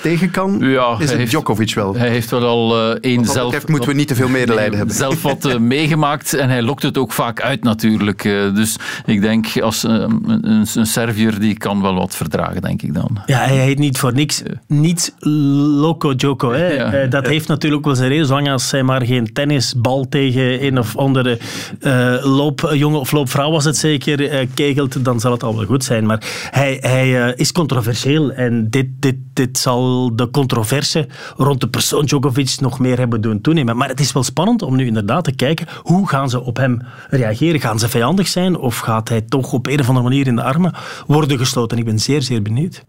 [0.02, 1.96] tegen kan, Ja, is het heeft- Djokovic wel.
[1.96, 3.44] Hij heeft wel al eh één zelf...
[3.44, 4.94] betreft moeten we niet te veel medelijden hebben.
[4.96, 8.24] Zelf wat eh, meegemaakt en hij lokt het ook vaak uit natuurlijk.
[8.24, 8.76] Eh, dus
[9.06, 10.40] ik denk, als een,
[10.74, 13.18] een, Serviër, die kan wel wat verdragen, denk ik dan.
[13.26, 14.42] Ja, hij heet niet voor niks.
[14.66, 16.52] Niet Loco Joko.
[16.52, 16.66] Hè.
[16.68, 16.92] Ja.
[16.92, 18.26] Eh, dat heeft natuurlijk wel zijn reden.
[18.26, 21.38] Zolang als hij maar geen tennisbal tegen een of andere
[21.80, 25.84] eh loopjongen of loopvrouw was het zeker, eh, kegelt, dan zal het al wel goed
[25.84, 26.06] zijn.
[26.06, 32.04] Maar hij, hij is controversieel en dit, dit, dit zal de controverse rond de persoon
[32.04, 33.76] Djokovic nog meer hebben doen toenemen.
[33.76, 36.82] Maar het is wel spannend om nu inderdaad te kijken hoe gaan ze op hem
[37.10, 37.60] reageren.
[37.60, 40.42] Gaan ze vijandig zijn of gaat hij toch op een of andere manier in de
[40.42, 40.74] armen
[41.06, 41.78] worden gesloten?
[41.78, 42.84] Ik ben zeer, zeer benieuwd.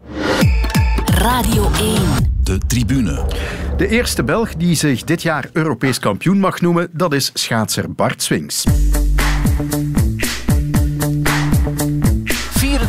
[1.05, 2.01] Radio 1.
[2.43, 3.25] De tribune.
[3.77, 8.21] De eerste Belg die zich dit jaar Europees kampioen mag noemen, dat is schaatser Bart
[8.21, 8.65] Swings.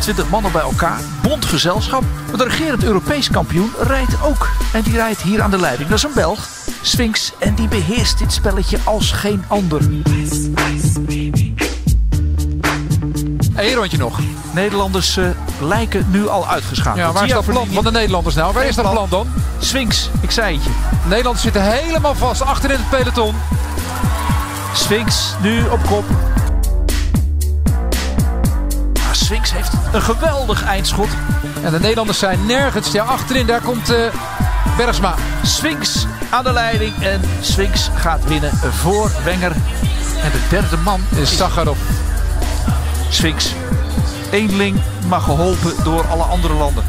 [0.01, 2.03] 24 mannen bij elkaar, bond gezelschap.
[2.27, 4.49] Maar de regerend Europees kampioen rijdt ook.
[4.73, 5.89] En die rijdt hier aan de leiding.
[5.89, 6.47] Dat is een Belg,
[6.81, 7.33] Sphinx.
[7.39, 9.81] En die beheerst dit spelletje als geen ander.
[13.55, 14.19] Eén rondje nog.
[14.51, 15.25] Nederlanders eh,
[15.59, 17.05] lijken nu al uitgeschakeld.
[17.05, 18.53] Ja, waar is dat plan van de Nederlanders nou?
[18.53, 19.27] Waar is dat plan dan?
[19.59, 20.69] Sphinx, ik zei het je.
[20.69, 23.35] De Nederlanders zitten helemaal vast achterin het peloton.
[24.73, 26.30] Sphinx nu op kop.
[29.31, 31.07] Sphinx heeft een geweldig eindschot.
[31.63, 32.91] En de Nederlanders zijn nergens.
[32.91, 34.13] Ja, achterin, daar komt eh,
[34.77, 35.15] Bergsma.
[35.43, 36.93] Sphinx aan de leiding.
[37.01, 39.51] En Sphinx gaat winnen voor Wenger.
[40.21, 41.77] En de derde man Is Sakharov.
[43.09, 43.53] Sphinx.
[44.31, 46.83] Eenling, maar geholpen door alle andere landen.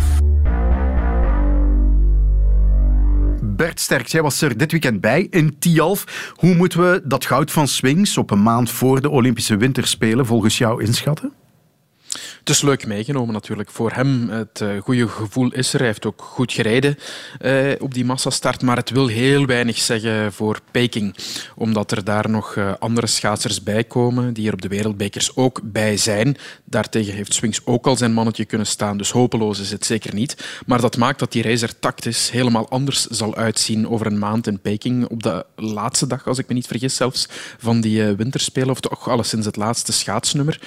[3.42, 6.32] Bert Sterks, jij was er dit weekend bij in Tialf.
[6.34, 10.58] Hoe moeten we dat goud van Swings op een maand voor de Olympische Winterspelen volgens
[10.58, 11.32] jou inschatten?
[12.12, 13.70] Het is leuk meegenomen natuurlijk.
[13.70, 15.78] Voor hem het eh, goede gevoel is er.
[15.78, 16.98] Hij heeft ook goed gereden
[17.40, 18.62] eh, op die massastart.
[18.62, 21.16] Maar het wil heel weinig zeggen voor Peking.
[21.54, 24.32] Omdat er daar nog eh, andere schaatsers bij komen.
[24.32, 26.36] Die er op de wereldbekers ook bij zijn.
[26.64, 28.96] Daartegen heeft Swings ook al zijn mannetje kunnen staan.
[28.96, 30.60] Dus hopeloos is het zeker niet.
[30.66, 34.46] Maar dat maakt dat die race er tactisch helemaal anders zal uitzien over een maand
[34.46, 35.06] in Peking.
[35.06, 38.70] Op de laatste dag, als ik me niet vergis zelfs, van die winterspelen.
[38.70, 40.60] Of toch alleszins het laatste schaatsnummer.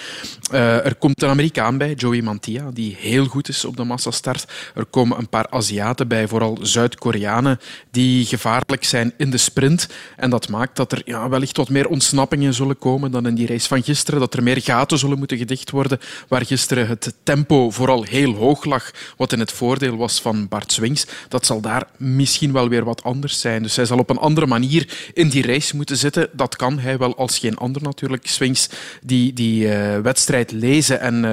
[0.52, 4.46] Er komt een Amerikaan bij, Joey Mantia, die heel goed is op de massastart.
[4.76, 7.60] Er komen een paar Aziaten bij, vooral Zuid-Koreanen,
[7.92, 9.88] die gevaarlijk zijn in de sprint.
[10.16, 13.48] En dat maakt dat er ja, wellicht wat meer ontsnappingen zullen komen dan in die
[13.48, 14.20] race van gisteren.
[14.20, 18.66] Dat er meer gaten zullen moeten gedicht worden, waar gisteren het tempo vooral heel hoog
[18.66, 21.06] lag, wat in het voordeel was van Bart Swings.
[21.28, 23.64] Dat zal daar misschien wel weer wat anders zijn.
[23.64, 26.30] Dus hij zal op een andere manier in die race moeten zitten.
[26.34, 28.28] Dat kan hij wel als geen ander natuurlijk.
[28.28, 28.70] Swings
[29.02, 31.25] die die eh, wedstrijd lezen en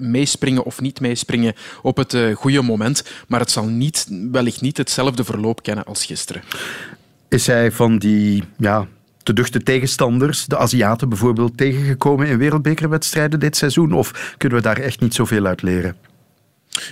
[0.00, 3.04] meespringen of niet meespringen op het eh, goede moment.
[3.28, 6.42] Maar het zal niet, wellicht niet hetzelfde verloop kennen als gisteren.
[7.28, 8.86] Is hij van die ja,
[9.22, 13.92] te duchte tegenstanders, de Aziaten bijvoorbeeld, tegengekomen in wereldbekerwedstrijden dit seizoen?
[13.92, 16.07] Of kunnen we daar echt niet zoveel uit leren?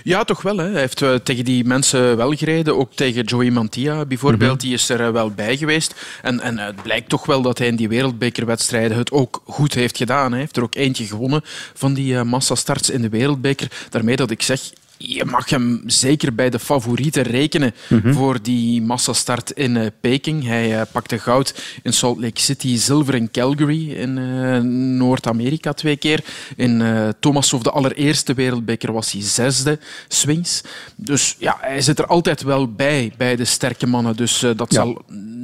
[0.03, 0.57] Ja, toch wel.
[0.57, 0.69] Hè.
[0.69, 2.77] Hij heeft eh, tegen die mensen wel gereden.
[2.77, 4.51] Ook tegen Joey Mantia bijvoorbeeld.
[4.51, 4.61] Mhm.
[4.61, 5.95] Die is er eh, wel bij geweest.
[6.21, 9.73] En, en eh, het blijkt toch wel dat hij in die wereldbekerwedstrijden het ook goed
[9.73, 10.31] heeft gedaan.
[10.31, 11.41] Hij heeft er ook eentje gewonnen
[11.73, 13.71] van die massastarts in de wereldbeker.
[13.89, 14.61] Daarmee dat ik zeg...
[14.97, 18.13] Je mag hem zeker bij de favorieten rekenen Mhm.
[18.13, 20.43] voor die massastart in eh, Peking.
[20.43, 24.59] Hij eh, pakte goud in Salt Lake City, zilver in Calgary in eh,
[24.97, 26.23] Noord-Amerika twee keer.
[26.55, 26.83] In
[27.19, 30.61] Thomasov, de allereerste wereldbeker, was hij zesde, swings.
[30.95, 34.15] Dus ja, hij zit er altijd wel bij, bij de sterke mannen.
[34.15, 34.81] Dus dat Ja.
[34.83, 35.01] zal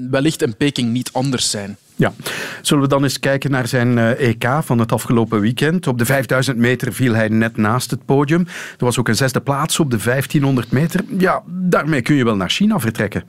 [0.10, 1.78] wellicht in Peking niet anders zijn.
[1.96, 2.14] Ja.
[2.62, 5.88] Zullen we dan eens kijken naar zijn eh, EK van het afgelopen weekend?
[5.88, 8.41] Op de 5000 meter viel hij net naast het podium.
[8.78, 11.02] Er was ook een zesde plaats op de 1500 meter.
[11.18, 13.24] Ja, daarmee kun je wel naar China vertrekken.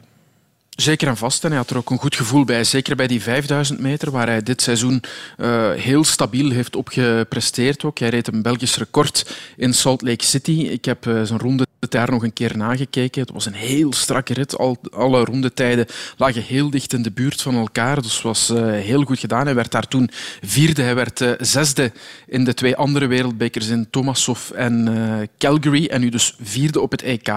[0.77, 1.45] Zeker en vast.
[1.45, 2.65] En hij had er ook een goed gevoel bij.
[2.65, 5.03] Zeker bij die 5000 meter, waar hij dit seizoen
[5.39, 7.85] uh, heel stabiel heeft opgepresteerd.
[7.85, 7.99] Ook.
[7.99, 10.53] Hij reed een Belgisch record in Salt Lake City.
[10.53, 13.21] Ik heb uh, zijn ronde daar nog een keer nagekeken.
[13.21, 14.59] Het was een heel strakke rit.
[14.59, 18.03] Al, alle rondetijden lagen heel dicht in de buurt van elkaar.
[18.03, 19.45] Dus was uh, heel goed gedaan.
[19.45, 20.11] Hij werd daar toen
[20.43, 20.83] vierde.
[20.83, 21.93] Hij werd zesde
[22.27, 25.87] in de twee andere wereldbekers in Tomasov en Calgary.
[25.87, 27.33] En nu dus vierde op het EK.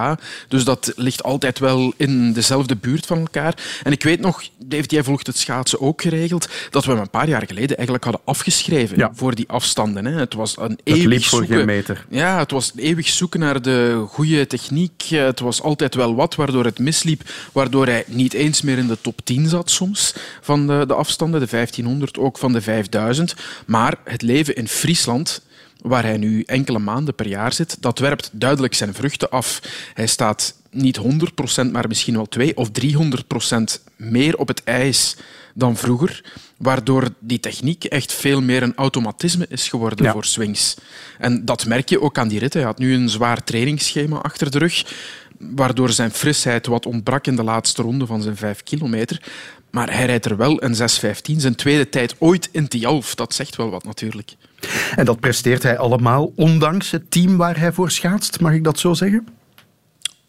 [0.48, 3.80] Dus dat ligt altijd wel in dezelfde buurt van elkaar.
[3.82, 7.10] En ik weet nog, David, jij volgt het schaatsen ook geregeld, dat we hem een
[7.10, 9.10] paar jaar geleden eigenlijk hadden afgeschreven ja.
[9.14, 10.04] voor die afstanden.
[10.04, 10.18] Hè.
[10.18, 11.56] Het was een eeuwig liep voor zoeken.
[11.56, 12.06] geen meter.
[12.08, 15.02] Ja, het was eeuwig zoeken naar de goede techniek.
[15.08, 17.22] Het was altijd wel wat, waardoor het misliep,
[17.52, 21.40] waardoor hij niet eens meer in de top 10 zat soms van de, de afstanden,
[21.40, 23.34] de 1500, ook van de 5000.
[23.66, 25.42] Maar het leven in Friesland
[25.82, 29.60] waar hij nu enkele maanden per jaar zit, dat werpt duidelijk zijn vruchten af.
[29.94, 35.16] Hij staat niet 100%, maar misschien wel 2 of 300% meer op het ijs
[35.54, 36.24] dan vroeger,
[36.56, 40.12] waardoor die techniek echt veel meer een automatisme is geworden Ja.
[40.12, 40.76] voor swings.
[41.18, 42.60] En dat merk je ook aan die ritten.
[42.60, 44.84] Hij had nu een zwaar trainingsschema achter de rug,
[45.38, 49.22] waardoor zijn frisheid wat ontbrak in de laatste ronde van zijn 5 kilometer.
[49.70, 53.14] Maar hij rijdt er wel een 6.15, zijn tweede tijd ooit in Tialf.
[53.14, 54.34] Dat zegt wel wat natuurlijk.
[54.96, 58.78] En dat presteert hij allemaal, ondanks het team waar hij voor schaatst, mag ik dat
[58.78, 59.26] zo zeggen?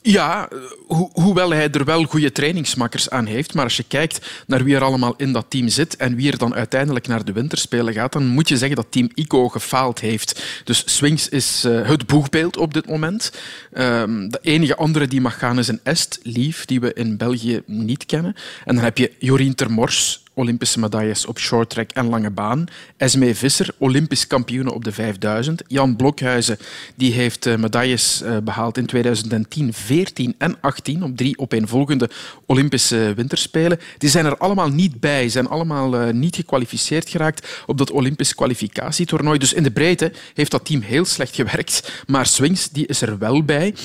[0.02, 0.47] Ja,
[0.88, 3.54] ho- hoewel hij er wel goede trainingsmakkers aan heeft.
[3.54, 6.38] Maar als je kijkt naar wie er allemaal in dat team zit en wie er
[6.38, 10.43] dan uiteindelijk naar de winterspelen gaat, dan moet je zeggen dat team ICO gefaald heeft.
[10.64, 13.32] Dus Swings is eh, het boegbeeld op dit moment.
[13.74, 17.62] Ehm, de enige andere die mag gaan is een Est, Lief, die we in België
[17.66, 18.36] niet kennen.
[18.66, 22.66] En dan heb je Jorien Termors, Olympische medailles op shorttrack en lange baan.
[22.98, 25.64] Esmee Visser, Olympisch kampioene op de 5000.
[25.68, 26.58] Jan Blokhuizen
[26.96, 32.10] die heeft eh, medailles eh, behaald in 2010, 14 en 18 op drie opeenvolgende
[32.46, 33.80] Olympische winterspelen.
[33.98, 38.36] Die zijn er allemaal niet bij, zijn allemaal eh, niet gekwalificeerd geraakt op dat Olympisch
[38.36, 39.40] kwalificatietoernooi.
[39.40, 42.04] Dus in de breedte heeft dat team heel slecht gewerkt.
[42.08, 43.76] Maar Swings die is er wel bij.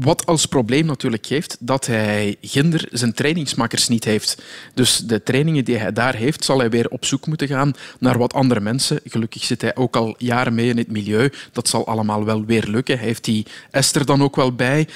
[0.00, 4.42] Wat als probleem natuurlijk geeft dat hij ginder zijn trainingsmakkers niet heeft.
[4.74, 8.18] Dus de trainingen die hij daar heeft, zal hij weer op zoek moeten gaan naar
[8.18, 9.00] wat andere mensen.
[9.04, 11.30] Gelukkig zit hij ook al jaren mee in het milieu.
[11.52, 12.98] Dat zal allemaal wel weer lukken.
[12.98, 14.88] Hij heeft die Esther dan ook wel bij.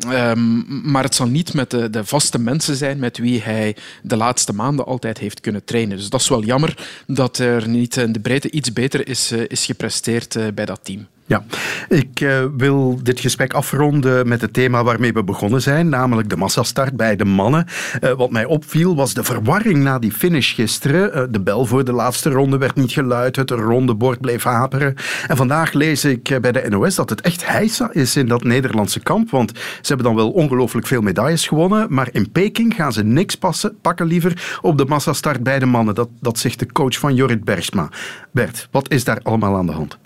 [0.00, 4.16] Ehm, maar het zal niet met de, de vaste mensen zijn met wie hij de
[4.16, 5.96] laatste maanden altijd heeft kunnen trainen.
[5.96, 9.40] Dus dat is wel jammer dat er niet in de breedte iets beter is, eh,
[9.48, 11.06] is gepresteerd eh, bij dat team.
[11.28, 11.44] Ja,
[11.88, 16.36] ik eh, wil dit gesprek afronden met het thema waarmee we begonnen zijn, namelijk de
[16.36, 17.66] massastart bij de mannen.
[18.00, 21.12] Eh, wat mij opviel was de verwarring na die finish gisteren.
[21.12, 24.94] Eh, de bel voor de laatste ronde werd niet geluid, het rondebord bleef haperen.
[25.26, 29.00] En vandaag lees ik bij de NOS dat het echt heisa is in dat Nederlandse
[29.00, 33.04] kamp, want ze hebben dan wel ongelooflijk veel medailles gewonnen, maar in Peking gaan ze
[33.04, 35.94] niks passen, pakken liever op de massastart bij de mannen.
[35.94, 37.88] Dat, dat zegt de coach van Jorrit Bergsma.
[38.30, 39.98] Bert, wat is daar allemaal aan de hand?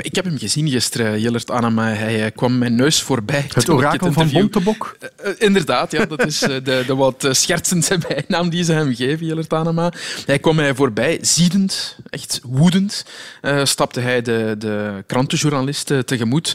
[0.00, 1.86] Ik heb hem gezien gisteren, Jillert Anema.
[1.86, 3.44] Hij eh, kwam mijn neus voorbij.
[3.54, 4.96] Het orakel van Bontebok?
[5.16, 8.94] Eh, inderdaad, ja, dat is eh, de, de wat eh, schertsendste bijnaam die ze hem
[8.94, 9.92] geven, Jillert Anema.
[10.26, 13.04] Hij kwam mij voorbij, ziedend, echt woedend,
[13.40, 16.54] eh, stapte hij de, de krantenjournalisten tegemoet.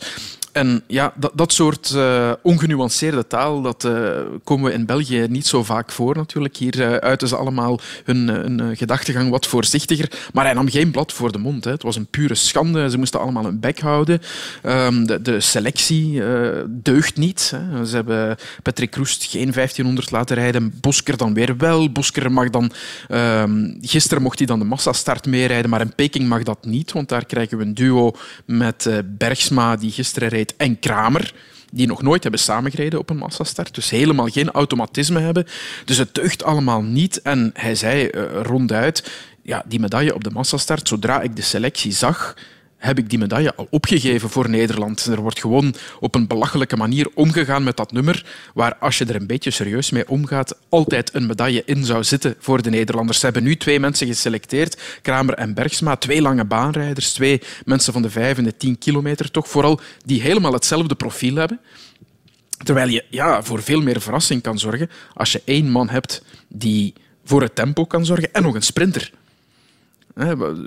[0.51, 5.47] En ja, dat, dat soort eh, ongenuanceerde taal, dat eh, komen we in België niet
[5.47, 6.57] zo vaak voor natuurlijk.
[6.57, 10.11] Hier eh, uiten ze allemaal hun, hun gedachtegang wat voorzichtiger.
[10.33, 11.63] Maar hij nam geen blad voor de mond.
[11.63, 11.71] Hè.
[11.71, 12.89] Het was een pure schande.
[12.89, 14.21] Ze moesten allemaal een bek houden.
[14.61, 16.21] Ehm, de, de selectie
[16.67, 17.53] deugt niet.
[17.55, 17.85] Hè.
[17.85, 20.73] Ze hebben Patrick Roest geen 1500 laten rijden.
[20.81, 21.91] Bosker dan weer wel.
[21.91, 22.71] Bosker mag dan...
[23.07, 27.09] ehm, gisteren mocht hij dan de massastart meerijden, maar in Peking mag dat niet, want
[27.09, 28.11] daar krijgen we een duo
[28.45, 31.33] met Bergsma, die gisteren reed, en Kramer
[31.71, 33.75] die nog nooit hebben samengereden op een massastart.
[33.75, 35.47] Dus helemaal geen automatisme hebben.
[35.85, 37.21] Dus het deugt allemaal niet.
[37.21, 39.11] En hij zei eh, ronduit,
[39.41, 42.35] ja, die medaille op de massastart, zodra ik de selectie zag,
[42.81, 45.05] heb ik die medaille al opgegeven voor Nederland.
[45.05, 49.15] Er wordt gewoon op een belachelijke manier omgegaan met dat nummer, waar als je er
[49.15, 53.19] een beetje serieus mee omgaat, altijd een medaille in zou zitten voor de Nederlanders.
[53.19, 58.01] Ze hebben nu twee mensen geselecteerd, Kramer en Bergsma, twee lange baanrijders, twee mensen van
[58.01, 61.59] de vijf en de tien kilometer toch vooral, die helemaal hetzelfde profiel hebben.
[62.63, 66.93] Terwijl je ja, voor veel meer verrassing kan zorgen als je één man hebt die
[67.23, 69.11] voor het tempo kan zorgen en nog een sprinter.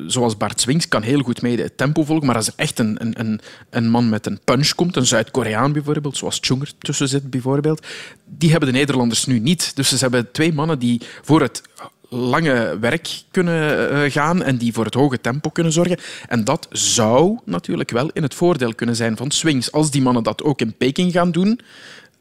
[0.07, 2.97] Zoals Bart Swings kan heel goed mee het tempo volgen, maar als er echt een,
[3.01, 3.41] een, een,
[3.71, 7.87] een man met een punch komt, een Zuid-Koreaan bijvoorbeeld, zoals Chunger tussen zit bijvoorbeeld,
[8.25, 9.77] die hebben de Nederlanders nu niet.
[9.77, 11.63] Dus ze hebben twee mannen die voor het
[12.09, 15.99] lange werk kunnen eh, gaan en die voor het hoge tempo kunnen zorgen.
[16.29, 19.73] En dat zou natuurlijk wel in het voordeel kunnen zijn van Swings.
[19.73, 21.61] Als die mannen dat ook in Peking gaan doen,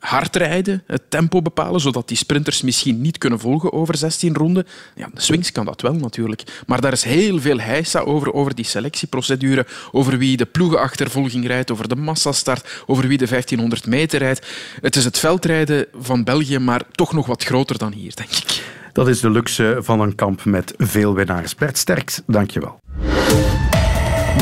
[0.03, 4.67] hard rijden, het tempo bepalen, zodat die sprinters misschien niet kunnen volgen over 16 ronden.
[4.95, 6.43] Ja, de Swings kan dat wel natuurlijk.
[6.67, 11.71] Maar daar is heel veel heisa over, over die selectieprocedure, over wie de ploegenachtervolging rijdt,
[11.71, 14.47] over de massastart, over wie de 1500 meter rijdt.
[14.81, 18.63] Het is het veldrijden van België, maar toch nog wat groter dan hier, denk ik.
[18.91, 21.55] Dat is de luxe van een kamp met veel winnaars.
[21.55, 22.79] Bert Sterks, dankjewel.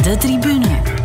[0.03, 1.00] De tribune.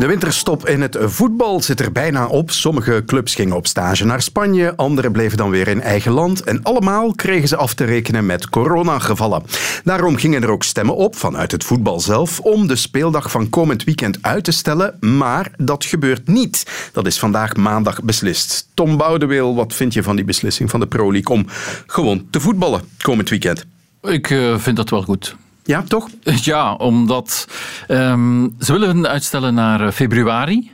[0.00, 2.50] De winterstop in het voetbal zit er bijna op.
[2.50, 6.42] Sommige clubs gingen op stage naar Spanje, andere bleven dan weer in eigen land.
[6.42, 9.42] En allemaal kregen ze af te rekenen met coronagevallen.
[9.84, 13.84] Daarom gingen er ook stemmen op vanuit het voetbal zelf om de speeldag van komend
[13.84, 14.96] weekend uit te stellen.
[15.00, 16.90] Maar dat gebeurt niet.
[16.92, 18.68] Dat is vandaag maandag beslist.
[18.74, 21.46] Tom Boudeweel, wat vind je van die beslissing van de Pro League om
[21.86, 23.66] gewoon te voetballen komend weekend?
[24.02, 25.36] Ik uh, vind dat wel goed.
[25.70, 26.08] Ja, toch?
[26.22, 27.48] Ja, omdat
[27.88, 30.70] um, ze willen uitstellen naar eh, februari.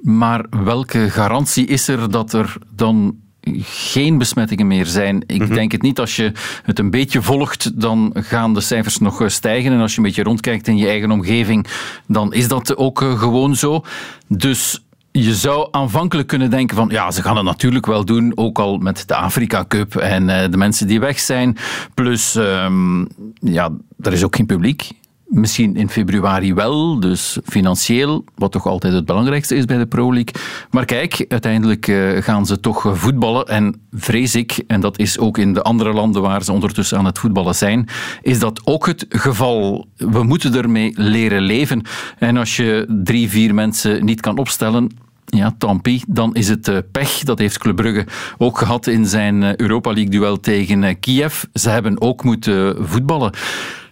[0.00, 3.16] Maar welke garantie is er dat er dan
[3.62, 5.22] geen besmettingen meer zijn.
[5.26, 5.54] Ik mm-hmm.
[5.54, 6.00] denk het niet.
[6.00, 6.32] Als je
[6.62, 9.72] het een beetje volgt, dan gaan de cijfers nog eh, stijgen.
[9.72, 11.66] En als je een beetje rondkijkt in je eigen omgeving,
[12.06, 13.84] dan is dat ook uh, gewoon zo.
[14.28, 14.84] Dus
[15.22, 18.78] je zou aanvankelijk kunnen denken van ja, ze gaan het natuurlijk wel doen, ook al
[18.78, 21.56] met de Afrika Cup en uh, de mensen die weg zijn.
[21.94, 24.90] Plus, um, ja, er is ook geen publiek.
[25.26, 30.12] Misschien in februari wel, dus financieel, wat toch altijd het belangrijkste is bij de Pro
[30.12, 30.42] League.
[30.70, 33.46] Maar kijk, uiteindelijk uh, gaan ze toch voetballen.
[33.46, 37.04] En vrees ik, en dat is ook in de andere landen waar ze ondertussen aan
[37.04, 37.88] het voetballen zijn,
[38.22, 39.86] is dat ook het geval.
[39.96, 41.82] We moeten ermee leren leven.
[42.18, 44.90] En als je drie, vier mensen niet kan opstellen,
[45.36, 47.22] ja, tant Dan is het uh, pech.
[47.22, 48.06] Dat heeft Club Brugge
[48.38, 51.42] ook gehad in zijn uh, Europa League-duel tegen uh, Kiev.
[51.52, 53.32] Ze hebben ook moeten voetballen.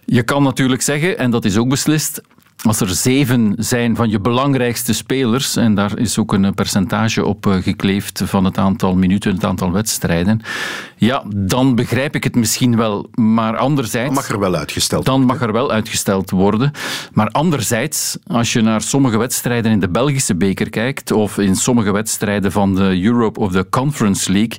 [0.05, 2.21] Je kan natuurlijk zeggen, en dat is ook beslist,
[2.63, 7.47] als er zeven zijn van je belangrijkste spelers, en daar is ook een percentage op
[7.47, 10.41] eh, gekleefd van het aantal minuten, het aantal wedstrijden,
[10.95, 13.09] ja, dan begrijp ik het misschien wel.
[13.13, 14.05] Maar anderzijds...
[14.05, 16.71] Dan mag er wel uitgesteld Dan mag er wel uitgesteld worden.
[17.13, 21.91] Maar anderzijds, als je naar sommige wedstrijden in de Belgische beker kijkt, of in sommige
[21.91, 24.57] wedstrijden van de Europe of de Conference League,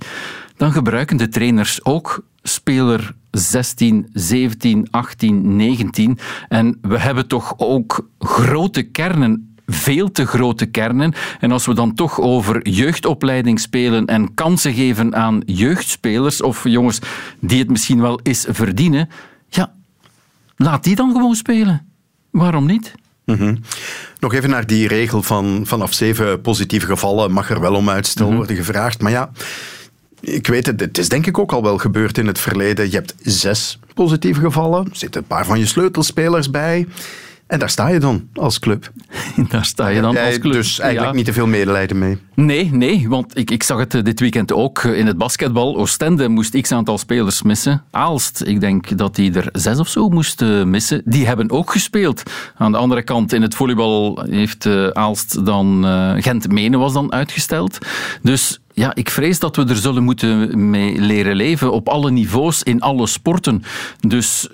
[0.57, 6.19] dan gebruiken de trainers ook speler 16, 17, 18, 19.
[6.49, 11.15] En we hebben toch ook grote kernen veel te grote kernen.
[11.41, 16.99] En als we dan toch over jeugdopleiding spelen en kansen geven aan jeugdspelers of jongens
[17.41, 19.09] die het misschien wel eens verdienen,
[19.49, 19.73] ja,
[20.57, 21.87] laat die dan gewoon spelen.
[22.31, 22.95] Waarom niet?
[23.25, 23.59] Mm
[24.21, 28.25] Nog even naar die regel van vanaf zeven positieve gevallen mag er wel om uitstel
[28.25, 28.39] mm -hmm.
[28.39, 29.03] worden gevraagd.
[29.03, 29.31] Maar ja,
[30.21, 32.91] ik weet het, het is denk ik ook al wel gebeurd in het verleden.
[32.91, 36.87] Je hebt zes positieve gevallen, er zitten een paar van je sleutelspelers bij.
[37.49, 38.93] En daar sta je dan als club.
[39.49, 40.53] Daar sta je dan als club.
[40.53, 42.19] Dus eigenlijk niet te veel medelijden mee.
[42.35, 45.77] Nee, nee, want ik, ik zag het eh, dit weekend ook in het basketbal.
[45.77, 47.83] Oostende moest x aantal spelers missen.
[47.91, 51.03] Aalst, ik denk dat die er zes of zo moesten missen.
[51.05, 52.23] Die hebben ook gespeeld.
[52.57, 55.85] Aan de andere kant, in het volleybal heeft eh, Aalst dan...
[55.85, 57.79] Uh, Gent-Menen was dan uitgesteld.
[58.23, 62.63] Dus ja, ik vrees dat we er zullen moeten mee leren leven op alle niveaus,
[62.63, 63.63] in alle sporten.
[64.01, 64.49] Dus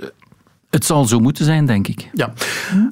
[0.70, 2.10] het zal zo moeten zijn, denk ik.
[2.12, 2.32] Ja.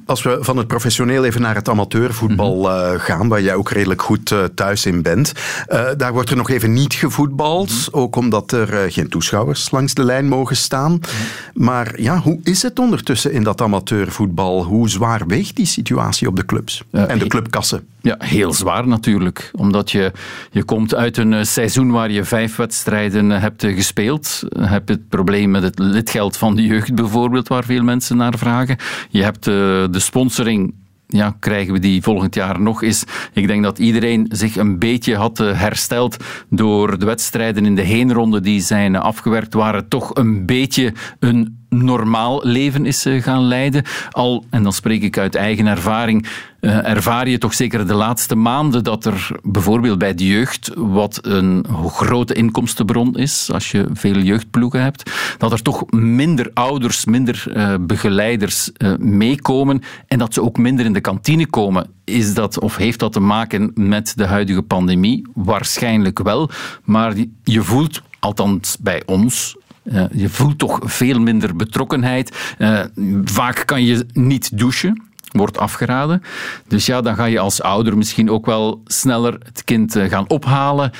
[0.05, 4.01] Als we van het professioneel even naar het amateurvoetbal uh, gaan, waar jij ook redelijk
[4.01, 5.33] goed uh, thuis in bent,
[5.69, 8.01] uh, daar wordt er nog even niet gevoetbald, mm -hmm.
[8.01, 10.91] ook omdat er geen toeschouwers langs de lijn mogen staan.
[10.91, 11.63] Mm -hmm.
[11.63, 14.63] Maar ja, hoe is het ondertussen in dat amateurvoetbal?
[14.63, 17.87] Hoe zwaar weegt die situatie op de clubs en de clubkassen?
[18.03, 19.49] Ja, heel zwaar natuurlijk.
[19.53, 20.11] Omdat je,
[20.51, 24.43] je komt uit een seizoen waar je vijf wedstrijden hebt gespeeld.
[24.49, 28.37] Je hebt het probleem met het lidgeld van de jeugd bijvoorbeeld, waar veel mensen naar
[28.37, 28.77] vragen.
[29.09, 30.73] Je hebt de, de sponsoring
[31.07, 33.03] ja, krijgen we die volgend jaar nog eens.
[33.33, 36.17] Ik denk dat iedereen zich een beetje had hersteld
[36.49, 42.41] door de wedstrijden in de heenronde die zijn afgewerkt, waren toch een beetje een normaal
[42.43, 43.83] leven is gaan leiden.
[44.11, 46.27] Al, en dan spreek ik uit eigen ervaring,
[46.59, 51.19] uh, ervaar je toch zeker de laatste maanden dat er bijvoorbeeld bij de jeugd, wat
[51.21, 57.45] een grote inkomstenbron is, als je veel jeugdploegen hebt, dat er toch minder ouders, minder
[57.47, 61.87] uh, begeleiders meekomen en dat ze ook minder in de kantine komen.
[62.03, 65.27] Is dat, of heeft dat te maken met de huidige pandemie?
[65.33, 66.49] Waarschijnlijk wel,
[66.83, 67.13] maar
[67.43, 72.55] je voelt, althans bij ons, uh, je voelt toch veel minder betrokkenheid.
[72.57, 72.83] Uh,
[73.23, 76.21] vaak kan je niet douchen wordt afgeraden.
[76.67, 80.91] Dus ja, dan ga je als ouder misschien ook wel sneller het kind gaan ophalen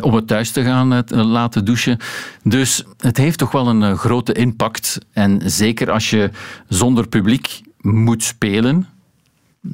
[0.00, 1.98] om het thuis te gaan laten douchen.
[2.42, 4.98] Dus het heeft toch wel een grote impact.
[5.12, 6.30] En zeker als je
[6.68, 8.86] zonder publiek moet spelen,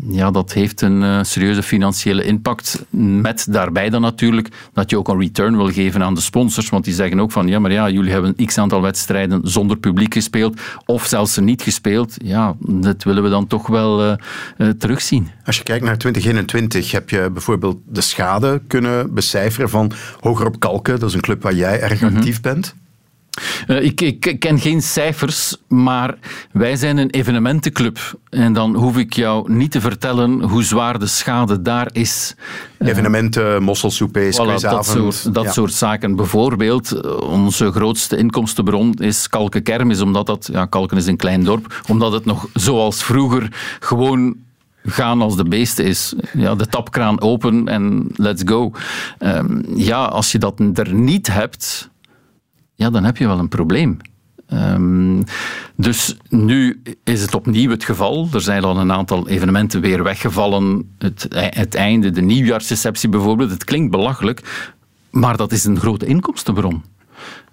[0.09, 2.85] ja, dat heeft een uh, serieuze financiële impact.
[2.91, 6.69] Met daarbij dan natuurlijk dat je ook een return wil geven aan de sponsors.
[6.69, 10.15] Want die zeggen ook van, ja, maar ja, jullie hebben x aantal wedstrijden zonder publiek
[10.15, 10.61] gespeeld.
[10.87, 12.15] Of zelfs niet gespeeld.
[12.25, 14.13] Ja, dat willen we dan toch wel uh,
[14.59, 15.29] uh, terugzien.
[15.45, 20.61] Als je kijkt naar 2021, heb je bijvoorbeeld de schade kunnen becijferen van Hoger op
[20.61, 20.99] Kalken.
[21.01, 22.17] Dat is een club waar jij erg Mhm.
[22.17, 22.75] actief bent.
[23.67, 26.15] Uh, ik, ik, ken geen cijfers, maar
[26.53, 28.19] wij zijn een evenementenclub.
[28.31, 32.35] En dan hoef ik jou niet te vertellen hoe zwaar de schade daar is.
[32.79, 35.53] Evenementen, mosselsoepers, voilà, dat, soort, dat ja.
[35.53, 36.17] soort zaken.
[36.17, 41.83] Bijvoorbeeld, onze grootste inkomstenbron is Kalken Kermis, omdat dat, ja, Kalken is een klein dorp,
[41.89, 43.49] omdat het nog zoals vroeger
[43.81, 44.37] gewoon
[44.87, 46.15] gaan als de beesten is.
[46.33, 48.73] Ja, de tapkraan open en let's go.
[49.19, 51.93] Um, ja, als je dat er niet hebt
[52.75, 53.99] ja, dan heb je wel een probleem.
[54.53, 55.25] Um,
[55.77, 58.29] dus nu is het opnieuw het geval.
[58.33, 60.95] Er zijn al een aantal evenementen weer weggevallen.
[60.99, 63.51] Het, het einde, de nieuwjaarsreceptie bijvoorbeeld.
[63.51, 64.71] Het klinkt belachelijk,
[65.11, 66.83] maar dat is een grote inkomstenbron.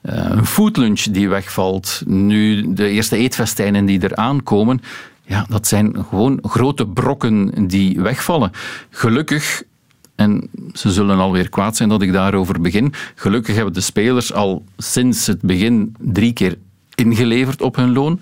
[0.04, 2.02] Uh, een foodlunch die wegvalt.
[2.06, 4.82] Nu de eerste eetfestijnen die er aankomen.
[5.26, 8.52] Ja, dat zijn gewoon grote brokken die wegvallen.
[8.90, 9.64] Gelukkig
[10.22, 12.94] en ze zullen alweer kwaad zijn dat ik daarover begin.
[13.16, 16.58] Gelukkig hebben de spelers al sinds het begin drie keer
[16.96, 18.20] ingeleverd op hun loon.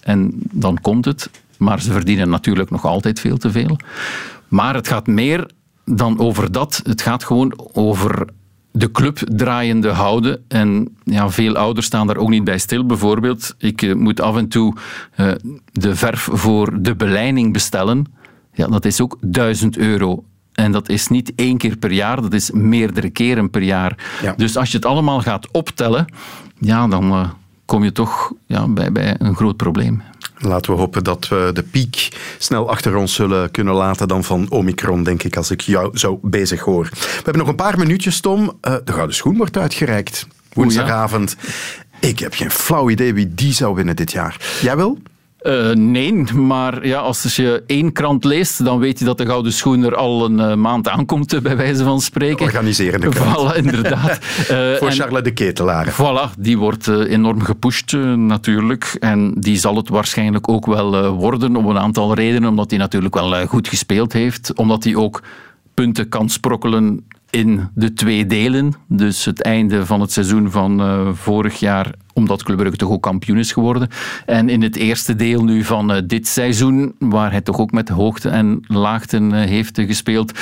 [0.00, 1.30] En dan komt het.
[1.58, 3.76] Maar ze verdienen natuurlijk nog altijd veel te veel.
[4.48, 5.50] Maar het gaat meer
[5.84, 6.80] dan over dat.
[6.84, 8.26] Het gaat gewoon over
[8.70, 10.44] de club draaiende houden.
[10.48, 12.86] En ja, veel ouders staan daar ook niet bij stil.
[12.86, 14.74] Bijvoorbeeld, ik uh, moet af en toe
[15.16, 15.32] uh,
[15.72, 18.04] de verf voor de beleiding bestellen.
[18.52, 20.24] Ja, dat is ook 1000 euro.
[20.56, 23.96] En dat is niet één keer per jaar, dat is meerdere keren per jaar.
[24.22, 24.34] Ja.
[24.36, 26.06] Dus als je het allemaal gaat optellen,
[26.58, 27.28] ja, dan uh,
[27.64, 30.02] kom je toch ja, bij, bij een groot probleem.
[30.38, 34.46] Laten we hopen dat we de piek snel achter ons zullen kunnen laten dan van
[34.50, 36.88] Omicron, denk ik, als ik jou zo bezig hoor.
[36.92, 38.40] We hebben nog een paar minuutjes, Tom.
[38.40, 40.26] Uh, de Gouden Schoen wordt uitgereikt.
[40.52, 41.36] Woensdagavond.
[41.40, 42.08] Ja.
[42.08, 44.58] Ik heb geen flauw idee wie die zou winnen dit jaar.
[44.62, 44.98] Jij wel?
[45.42, 49.52] Uh, nee, maar ja, als je één krant leest, dan weet je dat de Gouden
[49.52, 52.44] Schoen er al een uh, maand aankomt, bij wijze van spreken.
[52.44, 53.54] Organiserende krant.
[53.54, 54.18] Voilà, inderdaad.
[54.50, 55.92] Uh, Voor Charles de Ketelaar.
[55.92, 58.96] Voilà, die wordt enorm gepusht natuurlijk.
[59.00, 62.48] En die zal het waarschijnlijk ook wel worden, om een aantal redenen.
[62.48, 64.54] Omdat hij natuurlijk wel goed gespeeld heeft.
[64.54, 65.22] Omdat hij ook
[65.74, 68.74] punten kan sprokkelen in de twee delen.
[68.88, 70.82] Dus het einde van het seizoen van
[71.16, 73.88] vorig jaar, omdat Club Brugge toch ook kampioen is geworden.
[74.26, 77.88] En in het eerste deel nu van uh, dit seizoen, waar hij toch ook met
[77.88, 80.38] hoogte en laagten uh, heeft gespeeld.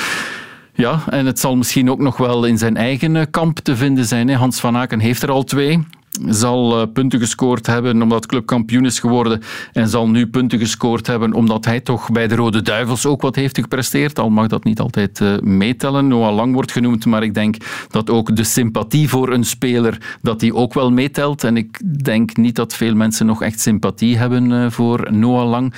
[0.73, 4.29] Ja, en het zal misschien ook nog wel in zijn eigen kamp te vinden zijn.
[4.29, 5.83] Hans van Aken heeft er al twee
[6.29, 9.41] zal uh, punten gescoord hebben omdat club kampioen is geworden
[9.73, 13.35] en zal nu punten gescoord hebben omdat hij toch bij de Rode Duivels ook wat
[13.35, 14.19] heeft gepresteerd.
[14.19, 16.07] Al mag dat niet altijd uh, meetellen.
[16.07, 17.55] Noah Lang wordt genoemd, maar ik denk
[17.89, 21.43] dat ook de sympathie voor een speler dat die ook wel meetelt.
[21.43, 25.73] En ik denk niet dat veel mensen nog echt sympathie hebben uh, voor Noah Lang.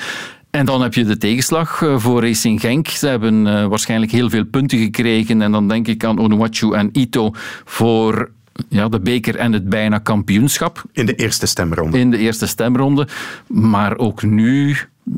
[0.49, 2.88] En dan heb je de tegenslag voor Racing Genk.
[2.88, 5.41] Ze hebben waarschijnlijk heel veel punten gekregen.
[5.41, 7.31] En dan denk ik aan Onuachu en Ito
[7.65, 8.31] voor
[8.70, 10.84] ja, de beker en het bijna kampioenschap.
[10.91, 11.99] In de eerste stemronde.
[11.99, 13.08] In de eerste stemronde.
[13.47, 14.78] Maar ook nu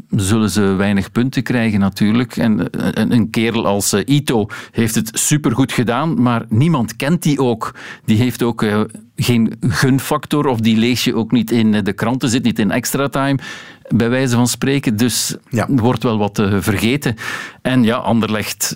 [0.09, 2.37] zullen ze weinig punten krijgen natuurlijk.
[2.37, 2.67] En
[3.11, 7.75] een, kerel als uh, Ito heeft het supergoed gedaan, maar niemand kent die ook.
[8.05, 8.81] Die heeft ook uh,
[9.15, 13.07] geen gunfactor, of die lees je ook niet in de kranten, zit niet in extra
[13.07, 13.39] time,
[13.87, 14.97] bij wijze van spreken.
[14.97, 15.65] Dus ja.
[15.69, 17.15] wordt wel wat uh, vergeten.
[17.61, 18.75] En ja, Anderlecht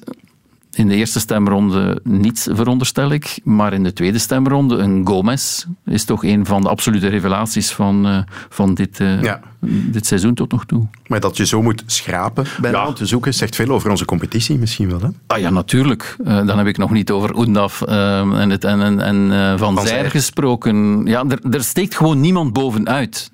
[0.74, 3.40] in de eerste stemronde niets, veronderstel ik.
[3.44, 8.08] Maar in de tweede stemronde, een Gomez is toch een van de absolute revelaties van,
[8.08, 9.40] uh, van dit, ja.
[9.66, 10.88] Dit seizoen tot nog toe.
[11.08, 12.94] Maar dat je zo moet schrapen bij ja.
[12.94, 15.02] te zoeken, zegt veel over onze competitie misschien wel.
[15.02, 15.08] Hè?
[15.28, 16.16] Ah ja, natuurlijk.
[16.26, 19.88] Uh, dan heb ik nog niet over Oendaf en, het, en, en, en Van, van
[19.88, 21.06] Zijr gesproken.
[21.06, 23.32] Ja, er, er steekt gewoon niemand bovenuit.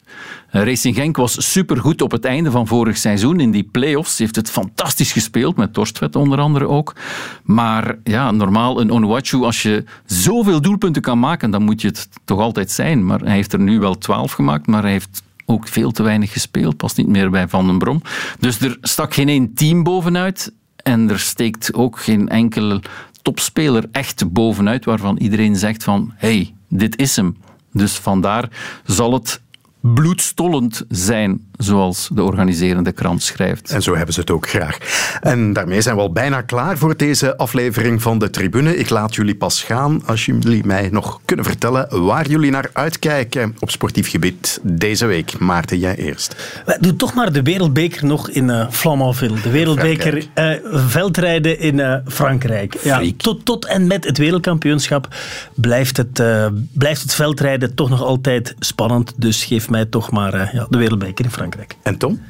[0.52, 3.40] Racing Genk was supergoed op het einde van vorig seizoen.
[3.40, 6.96] In die play-offs heeft het fantastisch gespeeld, met Torstvet onder andere ook.
[7.44, 12.10] Maar ja, normaal een Onuachu, als je zoveel doelpunten kan maken, dan moet je het
[12.26, 13.06] toch altijd zijn.
[13.06, 16.32] Maar hij heeft er nu wel twaalf gemaakt, maar hij heeft ook veel te weinig
[16.32, 16.78] gespeeld.
[16.78, 18.02] Past niet meer bij Van den Brom.
[18.40, 20.54] Dus er stak geen één team bovenuit.
[20.76, 22.82] En er steekt ook geen enkele
[23.22, 27.38] topspeler echt bovenuit waarvan iedereen zegt van hey, dit is hem.
[27.74, 28.50] Dus vandaar
[28.86, 29.42] zal het
[29.82, 33.72] bloedstollend zijn, zoals de organiserende krant schrijft.
[33.72, 34.78] En zo hebben ze het ook graag.
[35.22, 38.78] En daarmee zijn we al bijna klaar voor deze aflevering van de Tribune.
[38.78, 43.56] Ik laat jullie pas gaan als jullie mij nog kunnen vertellen waar jullie naar uitkijken
[43.60, 45.40] op sportief gebied deze week.
[45.40, 46.36] Maarten, jij eerst.
[46.80, 49.42] Doe toch maar de wereldbeker nog in uh, Flamanville.
[49.42, 52.78] De wereldbeker uh, veldrijden in uh, Frankrijk.
[52.84, 55.08] Ja, tot, tot en met het wereldkampioenschap
[55.54, 56.24] blijft het,
[56.72, 59.14] blijft het veldrijden toch nog altijd spannend.
[59.18, 61.76] Dus geef mij toch maar ja, de wereldbeker in Frankrijk.
[61.84, 62.22] En Tom?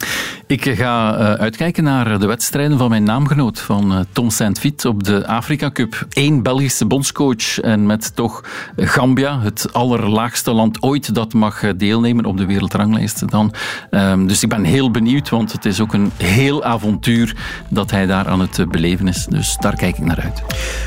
[0.47, 5.71] Ik ga uitkijken naar de wedstrijden van mijn naamgenoot, van Tom Saint-Vit op de Afrika
[5.71, 6.05] Cup.
[6.09, 8.43] Eén Belgische bondscoach en met toch
[8.75, 13.53] Gambia, het allerlaagste land ooit dat mag deelnemen op de wereldranglijst dan.
[13.91, 17.35] Um, dus ik ben heel benieuwd, want het is ook een heel avontuur
[17.69, 19.25] dat hij daar aan het beleven is.
[19.25, 20.41] Dus daar kijk ik naar uit.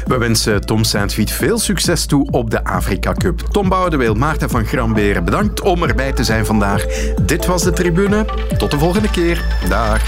[0.06, 3.40] We wensen Tom Saint-Vit veel succes toe op de Afrika Cup.
[3.40, 6.86] Tom Boudeweel, Maarten van Gramberen, bedankt om erbij te vandaag.
[7.22, 8.24] Dit was de tribune.
[8.58, 9.44] Tot de volgende keer.
[9.68, 10.02] Dag.